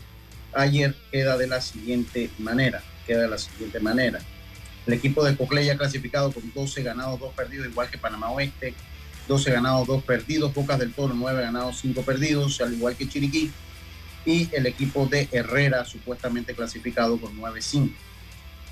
[0.53, 2.83] ayer queda de la siguiente manera.
[3.07, 4.21] Queda de la siguiente manera.
[4.87, 8.75] El equipo de Coclé ya clasificado con 12 ganados, 2 perdidos, igual que Panamá Oeste.
[9.29, 10.53] 12 ganados, 2 perdidos.
[10.55, 13.51] Bocas del Toro, 9 ganados, 5 perdidos, al igual que Chiriquí.
[14.27, 17.93] Y el equipo de Herrera, supuestamente clasificado con 9-5.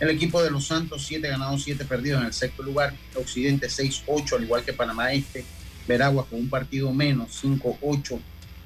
[0.01, 2.95] El equipo de Los Santos, 7 ganados, 7 perdidos en el sexto lugar.
[3.17, 5.45] Occidente, 6-8, al igual que Panamá Este.
[5.89, 8.21] Veraguas con un partido menos, 5-8.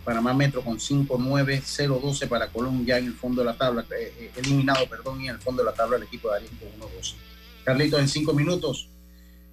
[0.05, 4.13] Panamá Metro con 5-9, 0-12 para Colón ya en el fondo de la tabla, eh,
[4.19, 6.91] eh, eliminado, perdón, y en el fondo de la tabla el equipo de Ariel con
[6.91, 7.15] 1-12.
[7.65, 8.89] Carlitos, en 5 minutos.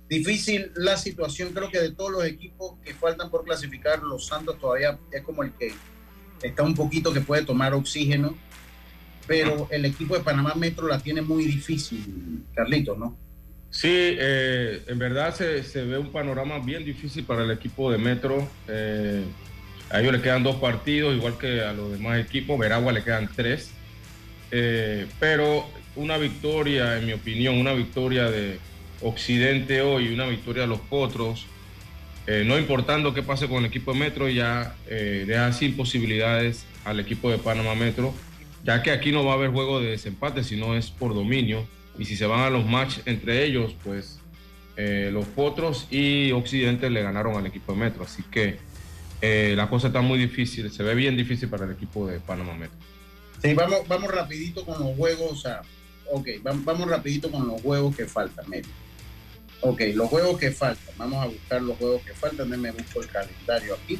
[0.10, 4.60] Difícil la situación, creo que de todos los equipos que faltan por clasificar, los Santos
[4.60, 5.72] todavía es como el que
[6.42, 8.36] está un poquito que puede tomar oxígeno.
[9.30, 13.16] Pero el equipo de Panamá Metro la tiene muy difícil, Carlitos, ¿no?
[13.70, 18.00] Sí, eh, en verdad se, se, ve un panorama bien difícil para el equipo de
[18.00, 18.50] Metro.
[18.68, 19.24] Eh,
[19.92, 22.58] a ellos le quedan dos partidos, igual que a los demás equipos.
[22.58, 23.70] Veragua le quedan tres.
[24.50, 28.58] Eh, pero una victoria, en mi opinión, una victoria de
[29.04, 31.46] Occidente hoy, una victoria de los Potros,
[32.46, 37.32] no importando qué pase con el equipo de Metro, ya deja sin posibilidades al equipo
[37.32, 38.14] de Panamá Metro,
[38.64, 41.68] ya que aquí no va a haber juego de desempate, sino es por dominio.
[41.98, 44.20] Y si se van a los matches entre ellos, pues
[44.78, 48.04] eh, los Potros y Occidente le ganaron al equipo de Metro.
[48.04, 48.58] Así que
[49.22, 52.54] eh, la cosa está muy difícil, se ve bien difícil para el equipo de Panamá
[52.54, 52.78] Metro.
[53.42, 55.62] Sí, vamos, vamos rapidito con los juegos, o sea,
[56.12, 58.72] ok, vamos, vamos rapidito con los juegos que faltan, Metro.
[59.62, 63.08] Ok, los juegos que faltan, vamos a buscar los juegos que faltan, déme busco el
[63.08, 64.00] calendario aquí.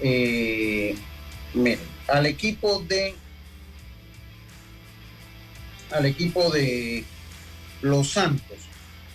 [0.00, 0.94] Eh,
[2.08, 3.14] al equipo de
[5.90, 7.04] al equipo de
[7.82, 8.56] Los Santos,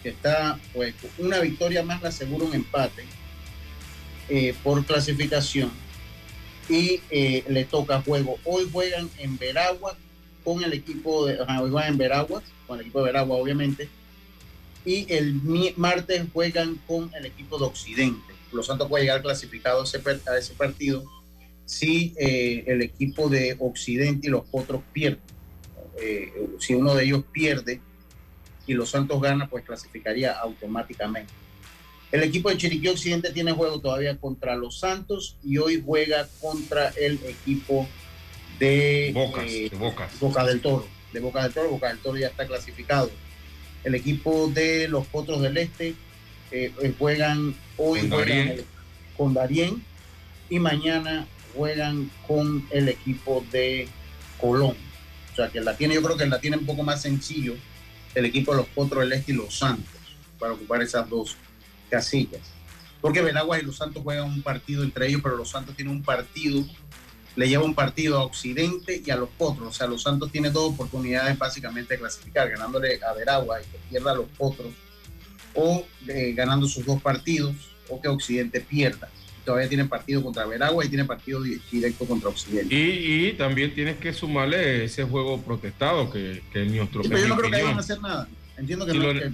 [0.04, 3.06] que está, pues, una victoria más le asegura un empate
[4.30, 5.72] eh, por clasificación
[6.70, 8.40] y eh, le toca juego.
[8.46, 9.98] Hoy juegan en Veragua
[10.44, 13.90] con el equipo de, hoy juegan en Veragua, con el equipo de Veragua obviamente,
[14.86, 15.36] y el
[15.78, 18.34] martes juegan con el equipo de Occidente.
[18.52, 21.04] Los Santos puede llegar clasificado a ese, per- a ese partido
[21.66, 25.22] si eh, el equipo de Occidente y los otros pierden.
[26.02, 27.80] Eh, si uno de ellos pierde
[28.68, 31.32] y los Santos gana, pues clasificaría automáticamente.
[32.12, 36.90] El equipo de Chiriquí Occidente tiene juego todavía contra los Santos y hoy juega contra
[36.90, 37.88] el equipo
[38.60, 40.20] de Bocas, eh, de Bocas.
[40.20, 40.88] Boca del Toro.
[41.14, 43.10] De Boca del Toro, Boca del Toro ya está clasificado.
[43.84, 45.96] El equipo de los Potros del Este
[46.52, 48.66] eh, juegan hoy Con juegan el-
[49.18, 49.84] con Darien
[50.50, 53.88] y mañana juegan con el equipo de
[54.40, 54.76] Colón.
[55.32, 57.56] O sea que la tiene, yo creo que la tiene un poco más sencillo
[58.16, 59.86] el equipo de los Potros del Este y los Santos
[60.40, 61.38] para ocupar esas dos
[61.90, 62.42] casillas.
[63.00, 66.04] Porque Veraguas y los Santos juegan un partido entre ellos, pero los Santos tienen un
[66.04, 66.64] partido,
[67.36, 69.68] le lleva un partido a Occidente y a los Potros.
[69.68, 73.78] O sea, los Santos tienen dos oportunidades básicamente de clasificar, ganándole a Veraguas y que
[73.90, 74.74] pierda a los Potros,
[75.56, 77.56] o eh, ganando sus dos partidos,
[77.90, 79.10] o que Occidente pierda.
[79.46, 82.74] Todavía tiene partido contra Veragua y tiene partido di- directo contra Occidente.
[82.76, 87.22] Y, y también tienes que sumarle ese juego protestado que, que en nuestro Sí, pero
[87.22, 88.28] yo no creo que vayan opinión, a hacer nada.
[88.58, 89.14] Entiendo que no.
[89.14, 89.32] lo- que-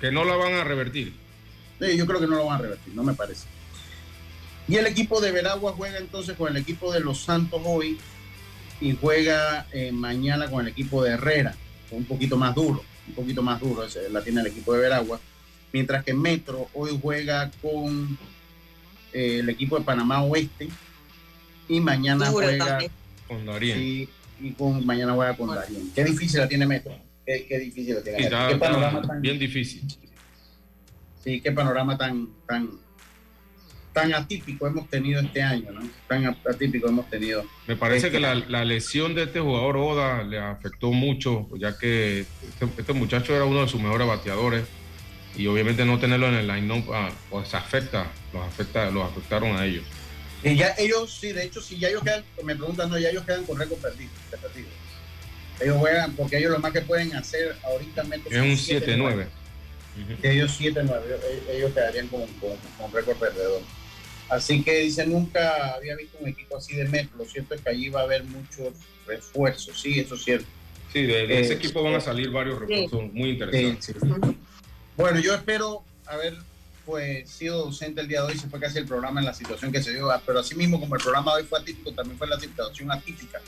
[0.00, 1.12] que no la van a revertir.
[1.80, 3.46] Sí, yo creo que no lo van a revertir, no me parece.
[4.68, 7.98] Y el equipo de Veragua juega entonces con el equipo de Los Santos hoy
[8.80, 11.54] y juega eh, mañana con el equipo de Herrera,
[11.90, 15.20] un poquito más duro, un poquito más duro, la tiene el equipo de Veragua.
[15.72, 18.16] Mientras que Metro hoy juega con
[19.12, 20.68] eh, el equipo de Panamá Oeste
[21.68, 22.90] y mañana Duro juega también.
[23.28, 23.78] Con Darien.
[23.78, 24.08] sí,
[24.40, 25.90] y con, mañana juega con Darien.
[25.94, 26.92] Qué difícil la tiene Metro.
[27.24, 29.82] Qué, qué difícil la tiene Sí, está- Qué panorama tan- bien difícil.
[31.22, 32.68] Sí, qué panorama tan, tan,
[33.92, 35.88] tan atípico hemos tenido este año, ¿no?
[36.08, 37.44] Tan atípico hemos tenido.
[37.68, 41.78] Me parece Este- que la, la lesión de este jugador Oda le afectó mucho, ya
[41.78, 44.64] que este, este muchacho era uno de sus mejores bateadores
[45.36, 49.64] y obviamente no tenerlo en el line-up ah, pues afecta, los afecta, los afectaron a
[49.64, 49.84] ellos.
[50.44, 53.24] Y ya ellos, sí, de hecho, si ya ellos quedan, me preguntan, no, ya ellos
[53.24, 54.68] quedan con récord perdido, de perdido.
[55.60, 59.26] Ellos juegan, porque ellos lo más que pueden hacer ahorita Es un 7-9.
[60.22, 61.20] Ellos 7-9, ellos,
[61.50, 63.62] ellos quedarían con, con, con récord perdedor.
[64.28, 67.18] Así que dice, nunca había visto un equipo así de Metro.
[67.18, 68.72] Lo cierto es que allí va a haber muchos
[69.06, 70.46] refuerzos, sí, eso es cierto.
[70.92, 73.84] Sí, de, de ese Eh, equipo van a salir varios refuerzos muy interesantes.
[73.84, 74.36] Sí, sí.
[74.96, 76.36] Bueno, yo espero haber
[76.84, 79.70] pues sido docente el día de hoy, se fue casi el programa en la situación
[79.70, 82.18] que se dio, ah, pero así mismo como el programa de hoy fue atípico, también
[82.18, 83.40] fue la situación atípica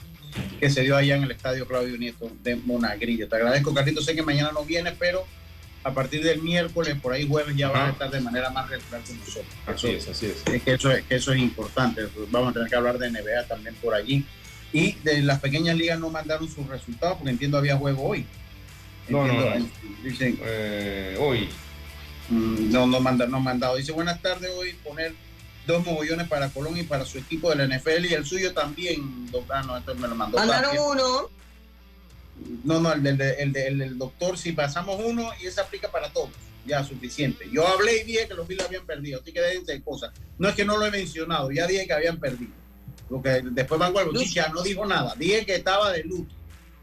[0.61, 3.29] que se dio allá en el estadio Claudio Nieto de Monagrillo.
[3.29, 5.25] Te agradezco, Carlito, sé que mañana no viene, pero
[5.83, 7.93] a partir del miércoles, por ahí jueves, ya van a Ajá.
[7.93, 9.47] estar de manera más regular con nosotros.
[9.67, 10.43] Así Eso- es, así es.
[10.55, 12.03] es que eso es, que eso es importante.
[12.31, 14.25] Vamos a tener que hablar de NBA también por allí.
[14.73, 18.27] Y de las pequeñas ligas no mandaron sus resultados porque entiendo había juego hoy.
[19.09, 19.69] No, no, no.
[20.03, 21.49] Dicen, Eh, hoy.
[22.31, 23.77] mm, no, no, manda, no mandado.
[23.77, 25.15] Dice, buenas tardes, hoy poner
[25.67, 29.31] dos mogollones para Colón y para su equipo de la NFL y el suyo también.
[29.31, 30.39] do- Ah, no, esto me lo mandó.
[30.39, 31.31] Mandaron uno.
[32.65, 35.91] No, no, el del, el del- el del doctor, si pasamos uno y ese aplica
[35.91, 36.31] para todos,
[36.67, 37.47] ya suficiente.
[37.53, 40.11] Yo hablé y dije que los Bills habían perdido, así que déjense de cosas.
[40.39, 42.53] No es que no lo he mencionado, ya dije que habían perdido.
[43.09, 43.93] Lo que después Van
[44.33, 46.35] ya no dijo nada, dije que estaba de luto,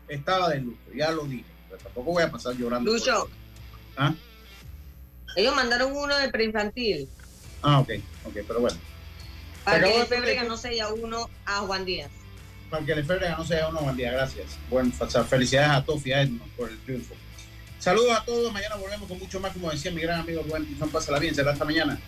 [0.07, 1.43] estaba de luto, ya lo dije.
[1.83, 2.91] Tampoco voy a pasar llorando.
[2.91, 3.29] Lucho.
[3.97, 4.13] ¿Ah?
[5.35, 7.07] ellos mandaron uno de preinfantil.
[7.61, 7.89] ah, ok,
[8.25, 8.77] ok, pero bueno.
[9.63, 12.09] Para que bueno, Febre ganó 6 a 1 a Juan Díaz.
[12.69, 14.11] para que Lefebvre no sea una bandida.
[14.11, 14.57] Gracias.
[14.69, 14.91] Bueno,
[15.27, 17.13] felicidades a Tofi, a Edmond por el triunfo.
[17.79, 18.51] Saludos a todos.
[18.51, 20.89] Mañana volvemos con mucho más, como decía mi gran amigo Rubén Pizón.
[20.89, 21.35] Pásala bien.
[21.35, 21.99] Será hasta mañana.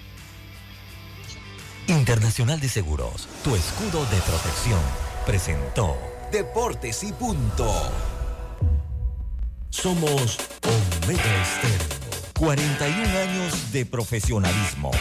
[1.87, 4.79] Internacional de Seguros, tu escudo de protección,
[5.25, 5.97] presentó
[6.31, 7.91] Deportes y punto.
[9.73, 11.87] Somos Omega Estéreo.
[12.37, 14.91] 41 años de profesionalismo,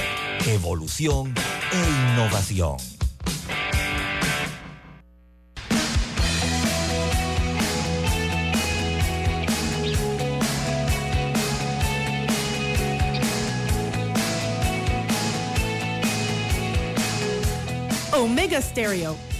[0.47, 1.35] evolución
[1.73, 2.79] e innovación.
[18.15, 19.32] Omega Stereo.